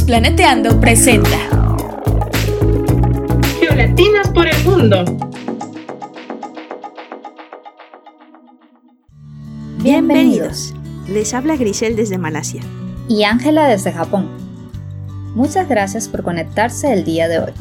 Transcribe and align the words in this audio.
Planeteando 0.00 0.80
presenta 0.80 1.38
Geolatinas 3.60 4.28
por 4.30 4.48
el 4.48 4.64
mundo. 4.64 5.04
Bienvenidos. 9.82 10.74
Les 11.08 11.34
habla 11.34 11.56
Grisel 11.56 11.94
desde 11.94 12.16
Malasia. 12.16 12.62
Y 13.06 13.24
Ángela 13.24 13.68
desde 13.68 13.92
Japón. 13.92 14.30
Muchas 15.34 15.68
gracias 15.68 16.08
por 16.08 16.22
conectarse 16.22 16.92
el 16.92 17.04
día 17.04 17.28
de 17.28 17.38
hoy. 17.40 17.52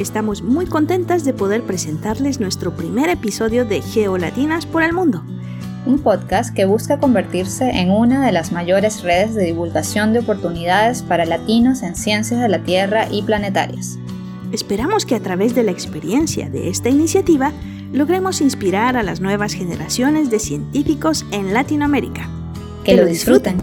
Estamos 0.00 0.42
muy 0.42 0.66
contentas 0.66 1.24
de 1.24 1.32
poder 1.32 1.62
presentarles 1.62 2.40
nuestro 2.40 2.76
primer 2.76 3.08
episodio 3.08 3.64
de 3.64 3.80
Geolatinas 3.80 4.66
por 4.66 4.82
el 4.82 4.92
Mundo 4.92 5.24
un 5.84 5.98
podcast 5.98 6.54
que 6.54 6.64
busca 6.64 6.98
convertirse 6.98 7.68
en 7.70 7.90
una 7.90 8.24
de 8.24 8.32
las 8.32 8.52
mayores 8.52 9.02
redes 9.02 9.34
de 9.34 9.44
divulgación 9.44 10.12
de 10.12 10.20
oportunidades 10.20 11.02
para 11.02 11.24
latinos 11.24 11.82
en 11.82 11.96
ciencias 11.96 12.40
de 12.40 12.48
la 12.48 12.60
Tierra 12.60 13.08
y 13.10 13.22
planetarias. 13.22 13.98
Esperamos 14.52 15.06
que 15.06 15.14
a 15.14 15.20
través 15.20 15.54
de 15.54 15.64
la 15.64 15.72
experiencia 15.72 16.48
de 16.50 16.68
esta 16.68 16.88
iniciativa 16.88 17.52
logremos 17.92 18.40
inspirar 18.40 18.96
a 18.96 19.02
las 19.02 19.20
nuevas 19.20 19.54
generaciones 19.54 20.30
de 20.30 20.38
científicos 20.38 21.26
en 21.32 21.52
Latinoamérica. 21.52 22.28
Que, 22.84 22.96
lo 22.96 23.04
disfruten. 23.04 23.58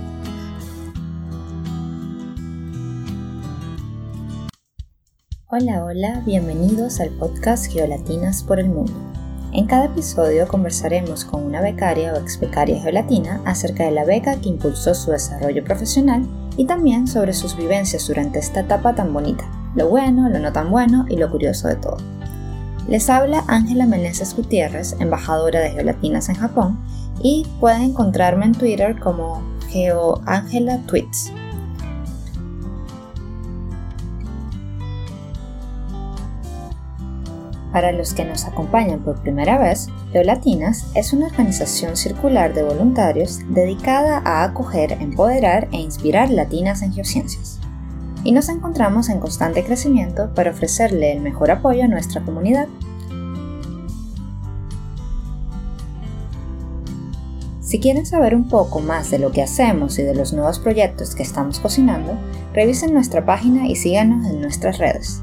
Hola, 5.47 5.83
hola, 5.83 6.21
bienvenidos 6.25 6.99
al 6.99 7.09
podcast 7.09 7.71
Geolatinas 7.71 8.43
por 8.43 8.59
el 8.59 8.67
Mundo. 8.69 9.18
En 9.51 9.65
cada 9.65 9.85
episodio 9.85 10.47
conversaremos 10.47 11.25
con 11.25 11.43
una 11.43 11.59
becaria 11.59 12.13
o 12.13 12.17
ex 12.17 12.39
becaria 12.39 12.79
geolatina 12.79 13.41
acerca 13.45 13.83
de 13.83 13.91
la 13.91 14.05
beca 14.05 14.39
que 14.39 14.49
impulsó 14.49 14.93
su 14.93 15.09
desarrollo 15.09 15.63
profesional 15.63 16.27
y 16.55 16.65
también 16.65 17.07
sobre 17.07 17.33
sus 17.33 17.57
vivencias 17.57 18.07
durante 18.07 18.37
esta 18.37 18.59
etapa 18.59 18.93
tan 18.93 19.11
bonita, 19.11 19.45
lo 19.75 19.89
bueno, 19.89 20.29
lo 20.29 20.37
no 20.37 20.53
tan 20.53 20.69
bueno 20.69 21.05
y 21.09 21.15
lo 21.15 21.31
curioso 21.31 21.67
de 21.67 21.77
todo. 21.77 21.97
Les 22.87 23.09
habla 23.09 23.43
Ángela 23.47 23.87
Meneses 23.87 24.35
Gutiérrez, 24.35 24.95
embajadora 24.99 25.61
de 25.61 25.71
Geolatinas 25.71 26.29
en 26.29 26.35
Japón, 26.35 26.79
y 27.21 27.47
pueden 27.59 27.81
encontrarme 27.81 28.45
en 28.45 28.53
Twitter 28.53 28.99
como 28.99 29.41
GeoAngelaTweets. 29.69 31.31
Para 37.71 37.91
los 37.91 38.13
que 38.13 38.25
nos 38.25 38.45
acompañan 38.45 38.99
por 38.99 39.21
primera 39.21 39.59
vez, 39.59 39.89
Geolatinas 40.11 40.87
es 40.95 41.13
una 41.13 41.27
organización 41.27 41.95
circular 41.95 42.53
de 42.53 42.63
voluntarios 42.63 43.39
dedicada 43.49 44.21
a 44.25 44.43
acoger, 44.43 44.93
empoderar 44.93 45.67
e 45.71 45.77
inspirar 45.77 46.31
latinas 46.31 46.81
en 46.81 46.93
geociencias. 46.93 47.59
Y 48.23 48.31
nos 48.31 48.49
encontramos 48.49 49.09
en 49.09 49.19
constante 49.19 49.63
crecimiento 49.63 50.33
para 50.33 50.51
ofrecerle 50.51 51.13
el 51.13 51.21
mejor 51.21 51.51
apoyo 51.51 51.83
a 51.83 51.87
nuestra 51.87 52.21
comunidad. 52.21 52.67
Si 57.61 57.79
quieren 57.79 58.07
saber 58.07 58.33
un 58.33 58.47
poco 58.47 58.79
más 58.79 59.11
de 59.11 59.19
lo 59.19 59.31
que 59.31 59.43
hacemos 59.43 59.99
y 59.99 60.03
de 60.03 60.15
los 60.15 60.33
nuevos 60.33 60.57
proyectos 60.57 61.13
que 61.13 61.21
estamos 61.21 61.59
cocinando, 61.59 62.17
revisen 62.51 62.95
nuestra 62.95 63.23
página 63.23 63.67
y 63.67 63.75
síganos 63.75 64.25
en 64.25 64.41
nuestras 64.41 64.79
redes. 64.79 65.21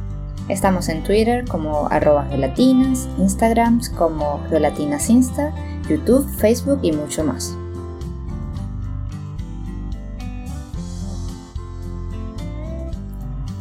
Estamos 0.49 0.89
en 0.89 1.03
Twitter 1.03 1.45
como 1.45 1.89
arroba 1.89 2.27
geolatinas, 2.27 3.09
Instagram 3.19 3.81
como 3.99 4.41
geolatinasinsta, 4.49 5.53
YouTube, 5.89 6.29
Facebook 6.37 6.79
y 6.83 6.93
mucho 6.93 7.25
más. 7.25 7.57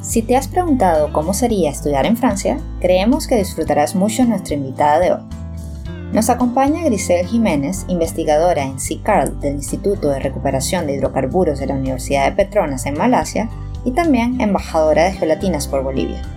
Si 0.04 0.22
te 0.22 0.38
has 0.38 0.48
preguntado 0.48 1.12
cómo 1.12 1.34
sería 1.34 1.72
estudiar 1.72 2.06
en 2.06 2.16
Francia, 2.16 2.60
creemos 2.80 3.28
que 3.28 3.36
disfrutarás 3.36 3.96
mucho 3.96 4.24
nuestra 4.24 4.56
invitada 4.56 5.00
de 5.00 5.12
hoy. 5.12 5.22
Nos 6.14 6.30
acompaña 6.30 6.86
Grisel 6.86 7.26
Jiménez, 7.26 7.84
investigadora 7.90 8.64
en 8.64 8.80
CICARL 8.80 9.40
del 9.42 9.56
Instituto 9.56 10.10
de 10.10 10.20
Recuperación 10.20 10.86
de 10.86 10.94
Hidrocarburos 10.94 11.60
de 11.60 11.66
la 11.66 11.74
Universidad 11.74 12.30
de 12.30 12.36
Petronas 12.36 12.86
en 12.86 12.98
Malasia 12.98 13.50
y 13.84 13.92
también 13.92 14.40
embajadora 14.40 15.06
de 15.06 15.14
Geolatinas 15.14 15.68
por 15.68 15.84
Bolivia. 15.84 16.35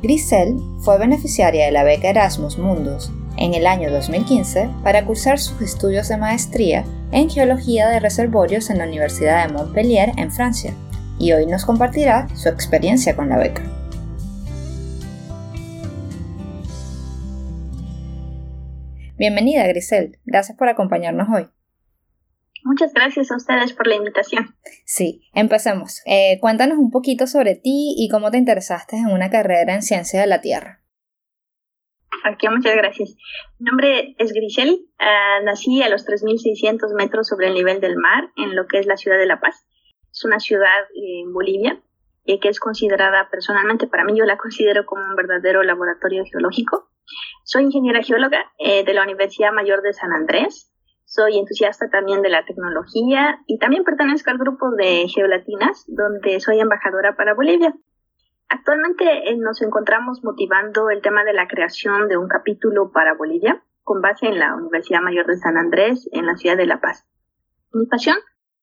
Grisel 0.00 0.60
fue 0.78 0.96
beneficiaria 0.96 1.66
de 1.66 1.72
la 1.72 1.82
beca 1.82 2.08
Erasmus 2.08 2.56
Mundus 2.56 3.10
en 3.36 3.54
el 3.54 3.66
año 3.66 3.90
2015 3.90 4.70
para 4.84 5.04
cursar 5.04 5.40
sus 5.40 5.60
estudios 5.60 6.08
de 6.08 6.16
maestría 6.16 6.84
en 7.10 7.28
Geología 7.28 7.88
de 7.88 7.98
Reservorios 7.98 8.70
en 8.70 8.78
la 8.78 8.84
Universidad 8.84 9.44
de 9.44 9.52
Montpellier 9.52 10.12
en 10.16 10.30
Francia 10.30 10.72
y 11.18 11.32
hoy 11.32 11.46
nos 11.46 11.64
compartirá 11.64 12.28
su 12.36 12.48
experiencia 12.48 13.16
con 13.16 13.28
la 13.28 13.38
beca. 13.38 13.62
Bienvenida 19.16 19.66
Grisel, 19.66 20.20
gracias 20.24 20.56
por 20.56 20.68
acompañarnos 20.68 21.26
hoy. 21.28 21.48
Muchas 22.64 22.92
gracias 22.92 23.30
a 23.30 23.36
ustedes 23.36 23.72
por 23.72 23.86
la 23.86 23.94
invitación. 23.94 24.54
Sí, 24.84 25.22
empecemos. 25.34 26.02
Eh, 26.06 26.38
cuéntanos 26.40 26.78
un 26.78 26.90
poquito 26.90 27.26
sobre 27.26 27.54
ti 27.54 27.94
y 27.96 28.08
cómo 28.10 28.30
te 28.30 28.38
interesaste 28.38 28.96
en 28.96 29.06
una 29.06 29.30
carrera 29.30 29.74
en 29.74 29.82
ciencia 29.82 30.20
de 30.20 30.26
la 30.26 30.40
Tierra. 30.40 30.82
Aquí, 32.24 32.48
muchas 32.48 32.74
gracias. 32.74 33.14
Mi 33.58 33.66
nombre 33.66 34.14
es 34.18 34.32
Grisel. 34.32 34.86
Ah, 34.98 35.40
nací 35.44 35.82
a 35.82 35.88
los 35.88 36.06
3.600 36.06 36.94
metros 36.96 37.28
sobre 37.28 37.48
el 37.48 37.54
nivel 37.54 37.80
del 37.80 37.96
mar 37.96 38.30
en 38.36 38.56
lo 38.56 38.66
que 38.66 38.78
es 38.78 38.86
la 38.86 38.96
ciudad 38.96 39.18
de 39.18 39.26
La 39.26 39.40
Paz. 39.40 39.66
Es 40.10 40.24
una 40.24 40.40
ciudad 40.40 40.84
en 40.94 41.32
Bolivia 41.32 41.80
eh, 42.28 42.40
que 42.40 42.50
es 42.50 42.60
considerada 42.60 43.30
personalmente, 43.30 43.86
para 43.86 44.04
mí 44.04 44.12
yo 44.14 44.26
la 44.26 44.36
considero 44.36 44.84
como 44.84 45.02
un 45.02 45.16
verdadero 45.16 45.62
laboratorio 45.62 46.24
geológico. 46.30 46.90
Soy 47.42 47.62
ingeniera 47.62 48.02
geóloga 48.02 48.52
eh, 48.58 48.84
de 48.84 48.92
la 48.92 49.02
Universidad 49.02 49.50
Mayor 49.50 49.80
de 49.80 49.94
San 49.94 50.12
Andrés 50.12 50.70
soy 51.08 51.38
entusiasta 51.38 51.88
también 51.88 52.20
de 52.20 52.28
la 52.28 52.44
tecnología 52.44 53.40
y 53.46 53.58
también 53.58 53.82
pertenezco 53.82 54.30
al 54.30 54.36
grupo 54.36 54.70
de 54.72 55.08
Geolatinas, 55.08 55.86
donde 55.88 56.38
soy 56.38 56.60
embajadora 56.60 57.16
para 57.16 57.32
Bolivia. 57.32 57.74
Actualmente 58.50 59.30
eh, 59.30 59.36
nos 59.38 59.62
encontramos 59.62 60.22
motivando 60.22 60.90
el 60.90 61.00
tema 61.00 61.24
de 61.24 61.32
la 61.32 61.48
creación 61.48 62.08
de 62.08 62.18
un 62.18 62.28
capítulo 62.28 62.92
para 62.92 63.14
Bolivia 63.14 63.62
con 63.84 64.02
base 64.02 64.26
en 64.26 64.38
la 64.38 64.54
Universidad 64.54 65.00
Mayor 65.00 65.26
de 65.26 65.38
San 65.38 65.56
Andrés 65.56 66.06
en 66.12 66.26
la 66.26 66.36
ciudad 66.36 66.58
de 66.58 66.66
La 66.66 66.78
Paz. 66.78 67.06
Mi 67.72 67.86
pasión 67.86 68.18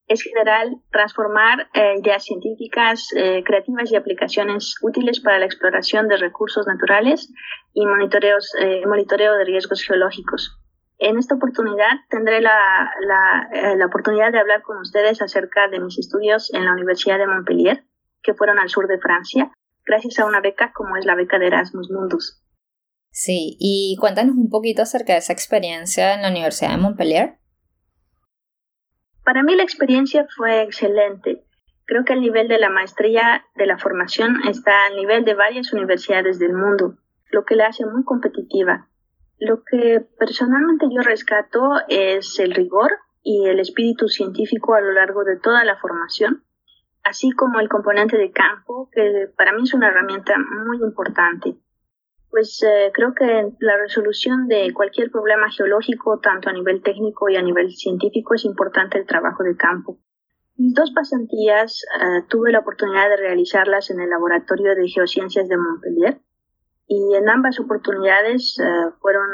es 0.05 0.21
general 0.21 0.77
transformar 0.91 1.67
eh, 1.73 1.95
ideas 1.99 2.25
científicas 2.25 3.09
eh, 3.15 3.43
creativas 3.43 3.91
y 3.91 3.95
aplicaciones 3.95 4.75
útiles 4.83 5.19
para 5.19 5.39
la 5.39 5.45
exploración 5.45 6.07
de 6.09 6.17
recursos 6.17 6.67
naturales 6.67 7.33
y 7.73 7.87
monitoreos, 7.87 8.53
monitoreo 8.85 9.33
de 9.33 9.45
riesgos 9.45 9.81
geológicos. 9.81 10.59
En 10.97 11.17
esta 11.17 11.35
oportunidad 11.35 11.91
tendré 12.09 12.41
la, 12.41 12.91
eh, 13.53 13.75
la, 13.75 13.85
oportunidad 13.85 14.31
de 14.31 14.39
hablar 14.39 14.61
con 14.61 14.77
ustedes 14.77 15.21
acerca 15.21 15.67
de 15.67 15.79
mis 15.79 15.97
estudios 15.99 16.53
en 16.53 16.63
la 16.63 16.71
Universidad 16.71 17.17
de 17.17 17.27
Montpellier, 17.27 17.83
que 18.23 18.33
fueron 18.33 18.59
al 18.59 18.69
sur 18.69 18.87
de 18.87 18.99
Francia, 18.99 19.51
gracias 19.85 20.19
a 20.19 20.25
una 20.25 20.39
beca 20.39 20.71
como 20.73 20.95
es 20.95 21.05
la 21.05 21.15
beca 21.15 21.37
de 21.37 21.47
Erasmus 21.47 21.91
Mundus. 21.91 22.41
Sí, 23.11 23.57
y 23.59 23.97
cuéntanos 23.99 24.35
un 24.35 24.49
poquito 24.49 24.81
acerca 24.81 25.13
de 25.13 25.19
esa 25.19 25.33
experiencia 25.33 26.13
en 26.13 26.21
la 26.21 26.29
Universidad 26.29 26.71
de 26.71 26.77
Montpellier. 26.77 27.39
Para 29.23 29.43
mí 29.43 29.55
la 29.55 29.63
experiencia 29.63 30.27
fue 30.35 30.61
excelente. 30.63 31.45
Creo 31.85 32.03
que 32.03 32.13
el 32.13 32.21
nivel 32.21 32.47
de 32.47 32.59
la 32.59 32.69
maestría 32.69 33.45
de 33.55 33.65
la 33.67 33.77
formación 33.77 34.41
está 34.47 34.87
al 34.87 34.95
nivel 34.95 35.23
de 35.23 35.33
varias 35.33 35.71
universidades 35.71 36.39
del 36.39 36.53
mundo, 36.53 36.97
lo 37.31 37.45
que 37.45 37.55
la 37.55 37.67
hace 37.67 37.85
muy 37.85 38.03
competitiva. 38.03 38.89
Lo 39.45 39.63
que 39.63 40.03
personalmente 40.17 40.87
yo 40.89 41.03
rescato 41.03 41.73
es 41.87 42.39
el 42.39 42.55
rigor 42.55 42.89
y 43.21 43.45
el 43.45 43.59
espíritu 43.59 44.07
científico 44.07 44.73
a 44.73 44.81
lo 44.81 44.91
largo 44.91 45.23
de 45.23 45.37
toda 45.37 45.63
la 45.63 45.77
formación, 45.77 46.43
así 47.03 47.29
como 47.29 47.59
el 47.59 47.69
componente 47.69 48.17
de 48.17 48.31
campo, 48.31 48.89
que 48.91 49.27
para 49.37 49.53
mí 49.53 49.61
es 49.61 49.73
una 49.75 49.89
herramienta 49.89 50.33
muy 50.39 50.77
importante. 50.77 51.57
Pues 52.31 52.63
eh, 52.63 52.91
creo 52.91 53.13
que 53.13 53.51
la 53.59 53.77
resolución 53.77 54.47
de 54.47 54.73
cualquier 54.73 55.11
problema 55.11 55.51
geológico, 55.51 56.19
tanto 56.19 56.49
a 56.49 56.53
nivel 56.53 56.81
técnico 56.81 57.29
y 57.29 57.35
a 57.35 57.43
nivel 57.43 57.69
científico, 57.69 58.33
es 58.33 58.45
importante 58.45 58.97
el 58.97 59.05
trabajo 59.05 59.43
de 59.43 59.55
campo. 59.55 59.99
Mis 60.55 60.73
dos 60.73 60.91
pasantías 60.91 61.85
eh, 62.01 62.23
tuve 62.29 62.51
la 62.51 62.61
oportunidad 62.61 63.09
de 63.09 63.17
realizarlas 63.17 63.91
en 63.91 63.99
el 63.99 64.09
Laboratorio 64.09 64.73
de 64.73 64.87
Geociencias 64.87 65.47
de 65.47 65.57
Montpellier 65.57 66.19
y 66.87 67.15
en 67.15 67.29
ambas 67.29 67.59
oportunidades 67.59 68.59
eh, 68.59 68.91
fueron 68.99 69.27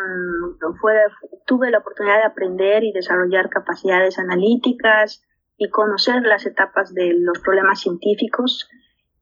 tuve 1.45 1.69
la 1.69 1.79
oportunidad 1.79 2.17
de 2.17 2.27
aprender 2.27 2.83
y 2.83 2.93
desarrollar 2.93 3.49
capacidades 3.49 4.19
analíticas 4.19 5.23
y 5.57 5.69
conocer 5.69 6.21
las 6.23 6.45
etapas 6.45 6.93
de 6.93 7.13
los 7.13 7.39
problemas 7.39 7.81
científicos. 7.81 8.69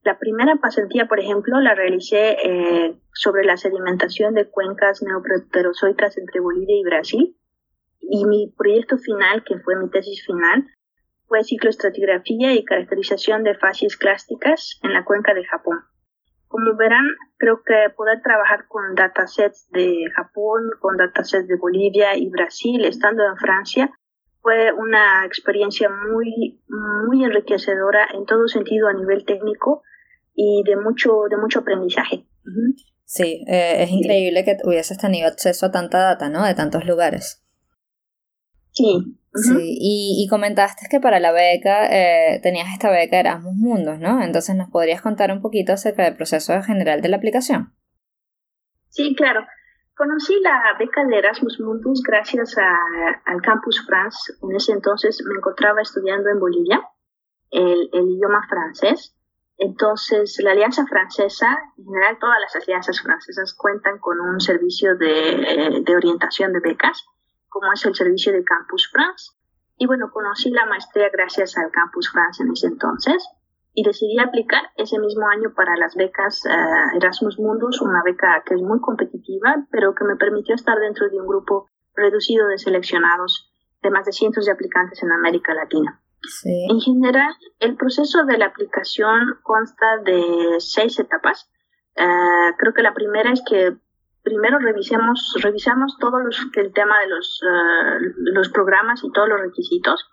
La 0.03 0.19
primera 0.19 0.55
pasantía, 0.57 1.07
por 1.07 1.19
ejemplo, 1.19 1.59
la 1.59 1.75
realicé 1.75 2.37
eh, 2.43 2.95
sobre 3.13 3.43
la 3.43 3.57
sedimentación 3.57 4.35
de 4.35 4.47
cuencas 4.47 5.01
neoproterozoicas 5.01 6.17
entre 6.17 6.39
Bolivia 6.39 6.77
y 6.77 6.83
Brasil. 6.83 7.35
Y 7.99 8.25
mi 8.25 8.53
proyecto 8.57 8.97
final, 8.97 9.43
que 9.43 9.59
fue 9.59 9.75
mi 9.75 9.89
tesis 9.89 10.25
final, 10.25 10.67
fue 11.27 11.43
cicloestratigrafía 11.43 12.53
y 12.53 12.63
caracterización 12.63 13.43
de 13.43 13.55
facies 13.55 13.97
clásticas 13.97 14.79
en 14.83 14.93
la 14.93 15.03
cuenca 15.03 15.33
de 15.33 15.45
Japón. 15.45 15.88
Como 16.49 16.75
verán, 16.75 17.05
creo 17.37 17.61
que 17.63 17.93
poder 17.95 18.21
trabajar 18.23 18.67
con 18.67 18.95
datasets 18.95 19.69
de 19.69 20.05
Japón, 20.15 20.71
con 20.81 20.97
datasets 20.97 21.47
de 21.47 21.55
Bolivia 21.57 22.17
y 22.17 22.27
Brasil, 22.27 22.83
estando 22.85 23.23
en 23.23 23.37
Francia, 23.37 23.91
fue 24.41 24.73
una 24.73 25.25
experiencia 25.25 25.89
muy, 25.89 26.59
muy 27.07 27.23
enriquecedora 27.23 28.07
en 28.13 28.25
todo 28.25 28.47
sentido 28.47 28.87
a 28.87 28.93
nivel 28.93 29.25
técnico 29.25 29.83
y 30.33 30.63
de 30.65 30.75
mucho, 30.75 31.25
de 31.29 31.37
mucho 31.37 31.59
aprendizaje. 31.59 32.25
Sí, 33.05 33.45
eh, 33.47 33.83
es 33.83 33.91
increíble 33.91 34.43
que 34.43 34.57
hubieses 34.63 34.97
tenido 34.97 35.27
acceso 35.27 35.67
a 35.67 35.71
tanta 35.71 35.99
data, 35.99 36.29
¿no? 36.29 36.43
De 36.43 36.55
tantos 36.55 36.83
lugares. 36.85 37.43
Sí. 38.71 39.18
Sí, 39.33 39.77
y, 39.79 40.27
comentaste 40.27 40.87
que 40.89 40.99
para 40.99 41.19
la 41.19 41.31
beca 41.31 41.85
eh, 41.85 42.39
tenías 42.41 42.67
esta 42.73 42.89
beca 42.89 43.19
Erasmus 43.19 43.55
Mundos, 43.57 43.99
¿no? 43.99 44.23
Entonces, 44.23 44.55
¿nos 44.55 44.71
podrías 44.71 45.03
contar 45.03 45.31
un 45.31 45.41
poquito 45.41 45.73
acerca 45.73 46.03
del 46.03 46.15
proceso 46.15 46.59
general 46.63 47.01
de 47.01 47.09
la 47.09 47.17
aplicación? 47.17 47.75
Sí, 48.89 49.15
claro. 49.15 49.45
Conocí 49.95 50.39
la 50.41 50.75
beca 50.79 51.05
de 51.05 51.17
Erasmus 51.17 51.59
Mundus 51.59 52.01
gracias 52.01 52.55
al 52.57 53.41
Campus 53.41 53.85
France. 53.85 54.33
En 54.41 54.55
ese 54.55 54.71
entonces 54.71 55.21
me 55.27 55.35
encontraba 55.35 55.81
estudiando 55.81 56.29
en 56.29 56.39
Bolivia 56.39 56.81
el, 57.51 57.89
idioma 57.93 58.41
francés. 58.49 59.15
Entonces, 59.57 60.39
la 60.41 60.51
Alianza 60.51 60.87
Francesa, 60.87 61.55
en 61.77 61.85
general 61.85 62.17
todas 62.19 62.37
las 62.39 62.55
alianzas 62.55 63.01
francesas 63.01 63.53
cuentan 63.53 63.99
con 63.99 64.19
un 64.21 64.39
servicio 64.39 64.95
de, 64.95 65.31
eh, 65.31 65.81
de 65.85 65.95
orientación 65.95 66.53
de 66.53 66.61
becas, 66.61 67.05
como 67.49 67.71
es 67.73 67.85
el 67.85 67.95
servicio 67.95 68.31
de 68.31 68.43
Campus 68.43 68.89
France. 68.91 69.31
Y 69.77 69.87
bueno, 69.87 70.11
conocí 70.11 70.49
la 70.49 70.65
maestría 70.65 71.09
gracias 71.11 71.57
al 71.57 71.71
Campus 71.71 72.11
France 72.11 72.43
en 72.43 72.51
ese 72.51 72.67
entonces 72.67 73.27
y 73.73 73.83
decidí 73.83 74.19
aplicar 74.19 74.71
ese 74.75 74.99
mismo 74.99 75.27
año 75.27 75.53
para 75.55 75.77
las 75.77 75.95
becas 75.95 76.45
eh, 76.45 76.97
Erasmus 76.97 77.39
Mundus, 77.39 77.81
una 77.81 78.01
beca 78.03 78.43
que 78.45 78.55
es 78.55 78.61
muy 78.61 78.79
competitiva, 78.81 79.65
pero 79.71 79.95
que 79.95 80.03
me 80.03 80.15
permitió 80.15 80.55
estar 80.55 80.77
dentro 80.79 81.09
de 81.09 81.19
un 81.19 81.27
grupo 81.27 81.69
reducido 81.95 82.47
de 82.47 82.57
seleccionados 82.57 83.51
de 83.81 83.89
más 83.89 84.05
de 84.05 84.11
cientos 84.11 84.45
de 84.45 84.51
aplicantes 84.51 85.01
en 85.03 85.11
América 85.11 85.53
Latina. 85.53 86.01
En 86.43 86.81
general, 86.81 87.33
el 87.59 87.77
proceso 87.77 88.25
de 88.25 88.37
la 88.37 88.47
aplicación 88.47 89.39
consta 89.41 89.85
de 90.03 90.57
seis 90.59 90.99
etapas. 90.99 91.49
Eh, 91.95 92.53
creo 92.57 92.73
que 92.73 92.83
la 92.83 92.93
primera 92.93 93.31
es 93.31 93.41
que 93.47 93.77
primero 94.29 94.59
revisemos, 94.59 95.35
revisamos 95.41 95.97
todo 95.97 96.19
el 96.19 96.73
tema 96.73 96.99
de 96.99 97.07
los, 97.07 97.41
eh, 97.41 98.13
los 98.17 98.49
programas 98.49 99.03
y 99.03 99.11
todos 99.11 99.27
los 99.27 99.41
requisitos. 99.41 100.07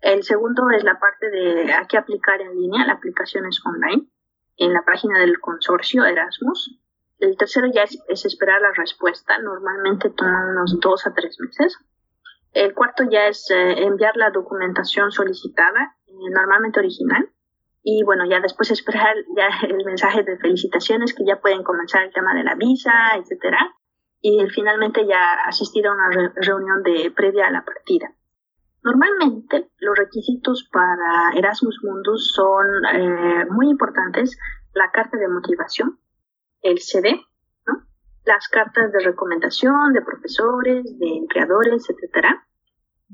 El 0.00 0.22
segundo 0.22 0.70
es 0.70 0.82
la 0.82 0.98
parte 0.98 1.28
de 1.30 1.70
a 1.74 1.86
qué 1.86 1.98
aplicar 1.98 2.40
en 2.40 2.58
línea, 2.58 2.86
la 2.86 2.94
aplicación 2.94 3.44
es 3.44 3.60
online, 3.66 4.08
en 4.56 4.72
la 4.72 4.82
página 4.82 5.18
del 5.18 5.38
consorcio 5.40 6.06
Erasmus. 6.06 6.80
El 7.18 7.36
tercero 7.36 7.66
ya 7.66 7.82
es, 7.82 8.24
esperar 8.24 8.62
la 8.62 8.72
respuesta, 8.72 9.38
normalmente 9.38 10.08
toma 10.08 10.46
unos 10.52 10.80
dos 10.80 11.06
a 11.06 11.12
tres 11.12 11.36
meses. 11.38 11.76
El 12.54 12.72
cuarto 12.72 13.04
ya 13.10 13.26
es 13.26 13.50
eh, 13.50 13.82
enviar 13.82 14.16
la 14.16 14.30
documentación 14.30 15.12
solicitada, 15.12 15.96
eh, 16.06 16.12
normalmente 16.32 16.80
original. 16.80 17.28
Y 17.82 18.02
bueno, 18.04 18.24
ya 18.28 18.40
después 18.40 18.70
esperar 18.70 19.16
ya 19.36 19.48
el 19.68 19.84
mensaje 19.84 20.22
de 20.22 20.38
felicitaciones 20.38 21.14
que 21.14 21.24
ya 21.24 21.40
pueden 21.40 21.62
comenzar 21.62 22.04
el 22.04 22.12
tema 22.12 22.34
de 22.34 22.44
la 22.44 22.54
visa, 22.54 22.92
etcétera. 23.16 23.74
Y 24.20 24.46
finalmente 24.50 25.06
ya 25.06 25.32
asistir 25.46 25.86
a 25.86 25.92
una 25.92 26.32
reunión 26.36 26.82
de 26.82 27.10
previa 27.10 27.46
a 27.46 27.50
la 27.50 27.64
partida. 27.64 28.12
Normalmente 28.82 29.70
los 29.78 29.96
requisitos 29.96 30.68
para 30.70 31.32
Erasmus 31.34 31.80
Mundus 31.82 32.32
son 32.34 32.66
eh, 32.92 33.46
muy 33.50 33.68
importantes, 33.70 34.38
la 34.74 34.90
carta 34.90 35.18
de 35.18 35.28
motivación, 35.28 35.98
el 36.62 36.78
CD, 36.80 37.20
las 38.24 38.48
cartas 38.48 38.92
de 38.92 39.00
recomendación 39.00 39.92
de 39.92 40.02
profesores, 40.02 40.98
de 40.98 41.16
empleadores, 41.16 41.88
etc. 41.90 42.26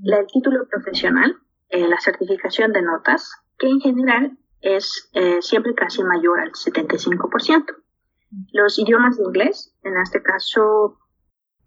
el 0.04 0.26
título 0.26 0.66
profesional, 0.68 1.36
eh, 1.68 1.86
la 1.86 1.98
certificación 2.00 2.72
de 2.72 2.82
notas, 2.82 3.32
que 3.58 3.68
en 3.68 3.80
general 3.80 4.38
es 4.60 5.10
eh, 5.12 5.40
siempre 5.40 5.74
casi 5.74 6.02
mayor 6.02 6.40
al 6.40 6.52
75%. 6.52 7.64
Los 8.52 8.78
idiomas 8.78 9.16
de 9.16 9.24
inglés, 9.24 9.74
en 9.82 9.96
este 9.96 10.22
caso 10.22 10.98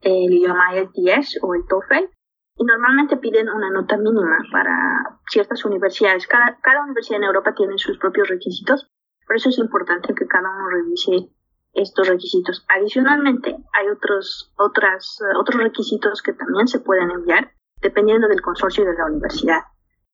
el 0.01 0.31
idioma 0.31 0.75
IELTS 0.75 1.39
o 1.41 1.55
el 1.55 1.65
TOEFL, 1.67 2.09
y 2.55 2.65
normalmente 2.65 3.17
piden 3.17 3.49
una 3.49 3.69
nota 3.69 3.97
mínima 3.97 4.37
para 4.51 5.19
ciertas 5.29 5.63
universidades. 5.65 6.27
Cada, 6.27 6.59
cada 6.61 6.83
universidad 6.83 7.17
en 7.17 7.25
Europa 7.25 7.53
tiene 7.55 7.77
sus 7.77 7.97
propios 7.97 8.27
requisitos, 8.27 8.91
por 9.25 9.35
eso 9.35 9.49
es 9.49 9.59
importante 9.59 10.13
que 10.13 10.27
cada 10.27 10.49
uno 10.49 10.69
revise 10.69 11.29
estos 11.73 12.07
requisitos. 12.07 12.65
Adicionalmente, 12.67 13.55
hay 13.73 13.87
otros, 13.87 14.53
otras, 14.57 15.19
otros 15.39 15.61
requisitos 15.61 16.21
que 16.21 16.33
también 16.33 16.67
se 16.67 16.79
pueden 16.79 17.11
enviar 17.11 17.53
dependiendo 17.81 18.27
del 18.27 18.41
consorcio 18.41 18.85
de 18.85 18.93
la 18.93 19.05
universidad. 19.05 19.61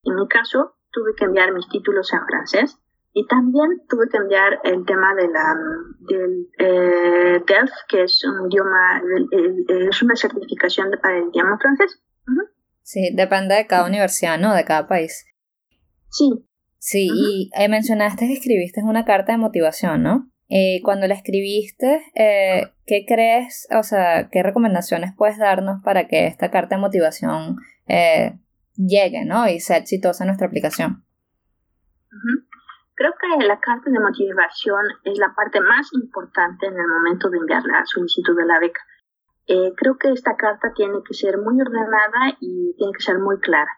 En 0.03 0.15
mi 0.15 0.27
caso, 0.27 0.75
tuve 0.95 1.13
que 1.17 1.25
enviar 1.25 1.53
mis 1.53 1.67
títulos 1.67 2.11
en 2.13 2.25
francés 2.25 2.79
y 3.13 3.27
también 3.27 3.81
tuve 3.87 4.09
que 4.09 4.17
enviar 4.17 4.59
el 4.63 4.85
tema 4.85 5.13
de 5.15 5.27
la, 5.27 5.55
del 5.99 6.47
eh, 6.57 7.43
DELF, 7.47 7.71
que 7.87 8.03
es 8.03 8.21
un 8.25 8.51
idioma, 8.51 9.01
es 9.89 10.01
una 10.01 10.15
certificación 10.15 10.91
para 11.01 11.17
el 11.17 11.29
idioma 11.29 11.57
francés. 11.57 12.01
Sí, 12.81 13.11
depende 13.15 13.55
de 13.55 13.67
cada 13.67 13.87
universidad, 13.87 14.37
¿no? 14.37 14.53
De 14.53 14.65
cada 14.65 14.87
país. 14.87 15.25
Sí. 16.09 16.45
Sí, 16.77 17.09
y 17.11 17.49
eh, 17.57 17.67
mencionaste 17.69 18.27
que 18.27 18.33
escribiste 18.33 18.83
una 18.83 19.05
carta 19.05 19.31
de 19.31 19.37
motivación, 19.37 20.03
¿no? 20.03 20.29
Eh, 20.49 20.81
cuando 20.83 21.07
la 21.07 21.15
escribiste, 21.15 22.03
eh, 22.13 22.67
¿qué 22.85 23.05
crees, 23.07 23.67
o 23.71 23.81
sea, 23.81 24.29
qué 24.29 24.43
recomendaciones 24.43 25.11
puedes 25.17 25.37
darnos 25.39 25.81
para 25.83 26.07
que 26.07 26.27
esta 26.27 26.51
carta 26.51 26.75
de 26.75 26.81
motivación 26.81 27.55
llegue, 28.77 29.25
¿no? 29.25 29.47
Y 29.47 29.59
sea 29.59 29.77
exitosa 29.77 30.25
nuestra 30.25 30.47
aplicación? 30.47 31.03
Creo 32.95 33.11
que 33.19 33.45
la 33.45 33.59
carta 33.59 33.89
de 33.89 33.99
motivación 33.99 34.85
es 35.03 35.17
la 35.19 35.33
parte 35.35 35.59
más 35.59 35.91
importante 35.93 36.65
en 36.65 36.79
el 36.79 36.87
momento 36.87 37.29
de 37.29 37.37
enviar 37.37 37.63
la 37.65 37.85
solicitud 37.85 38.37
de 38.37 38.45
la 38.45 38.59
beca. 38.59 38.81
Eh, 39.47 39.73
creo 39.75 39.97
que 39.97 40.11
esta 40.11 40.35
carta 40.37 40.71
tiene 40.73 41.03
que 41.05 41.13
ser 41.13 41.37
muy 41.37 41.59
ordenada 41.61 42.37
y 42.39 42.73
tiene 42.77 42.93
que 42.93 43.03
ser 43.03 43.19
muy 43.19 43.39
clara. 43.39 43.69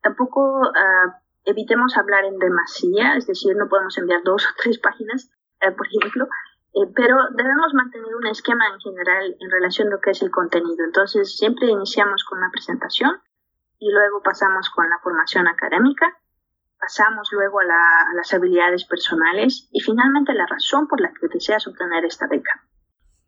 Tampoco 0.00 0.62
uh, 0.62 1.12
evitemos 1.44 1.96
hablar 1.96 2.24
en 2.24 2.38
demasía, 2.38 3.16
es 3.16 3.26
decir, 3.26 3.54
no 3.56 3.68
podemos 3.68 3.96
enviar 3.98 4.22
dos 4.24 4.44
o 4.50 4.54
tres 4.60 4.78
páginas, 4.78 5.30
eh, 5.60 5.70
por 5.70 5.86
ejemplo, 5.86 6.26
eh, 6.74 6.90
pero 6.96 7.16
debemos 7.36 7.74
mantener 7.74 8.14
un 8.16 8.26
esquema 8.26 8.64
en 8.72 8.80
general 8.80 9.36
en 9.38 9.50
relación 9.50 9.88
a 9.88 9.90
lo 9.92 10.00
que 10.00 10.10
es 10.10 10.22
el 10.22 10.30
contenido. 10.30 10.84
Entonces, 10.84 11.36
siempre 11.36 11.68
iniciamos 11.68 12.24
con 12.24 12.38
una 12.38 12.50
presentación 12.50 13.20
y 13.82 13.90
luego 13.90 14.22
pasamos 14.22 14.70
con 14.70 14.88
la 14.88 15.00
formación 15.00 15.48
académica, 15.48 16.16
pasamos 16.78 17.28
luego 17.32 17.58
a, 17.58 17.64
las 18.14 18.32
habilidades 18.32 18.84
personales 18.84 19.68
y 19.72 19.80
finalmente 19.80 20.34
la 20.34 20.46
razón 20.46 20.86
por 20.86 21.00
la 21.00 21.12
que 21.12 21.26
deseas 21.26 21.66
obtener 21.66 22.04
esta 22.04 22.28
beca. 22.28 22.62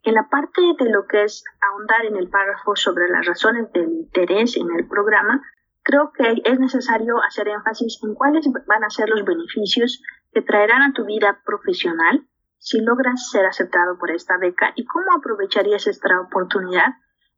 En 0.03 0.13
la 0.13 0.29
parte 0.29 0.61
de 0.79 0.89
lo 0.89 1.07
que 1.07 1.23
es 1.23 1.43
ahondar 1.59 2.05
en 2.05 2.15
el 2.15 2.29
párrafo 2.29 2.73
sobre 2.77 3.09
las 3.09 3.25
razones 3.25 3.69
del 3.73 3.91
interés 3.91 4.55
en 4.55 4.73
el 4.73 4.87
programa, 4.87 5.41
creo 5.83 6.13
que 6.13 6.41
es 6.45 6.57
necesario 6.57 7.21
hacer 7.21 7.49
énfasis 7.49 7.99
en 8.03 8.15
cuáles 8.15 8.47
van 8.65 8.85
a 8.85 8.89
ser 8.89 9.09
los 9.09 9.25
beneficios 9.25 10.01
que 10.31 10.41
traerán 10.41 10.83
a 10.83 10.93
tu 10.93 11.03
vida 11.03 11.41
profesional 11.43 12.25
si 12.59 12.79
logras 12.79 13.29
ser 13.29 13.45
aceptado 13.45 13.97
por 13.97 14.09
esta 14.09 14.37
beca 14.37 14.71
y 14.75 14.85
cómo 14.85 15.17
aprovecharías 15.17 15.85
esta 15.87 16.21
oportunidad 16.21 16.93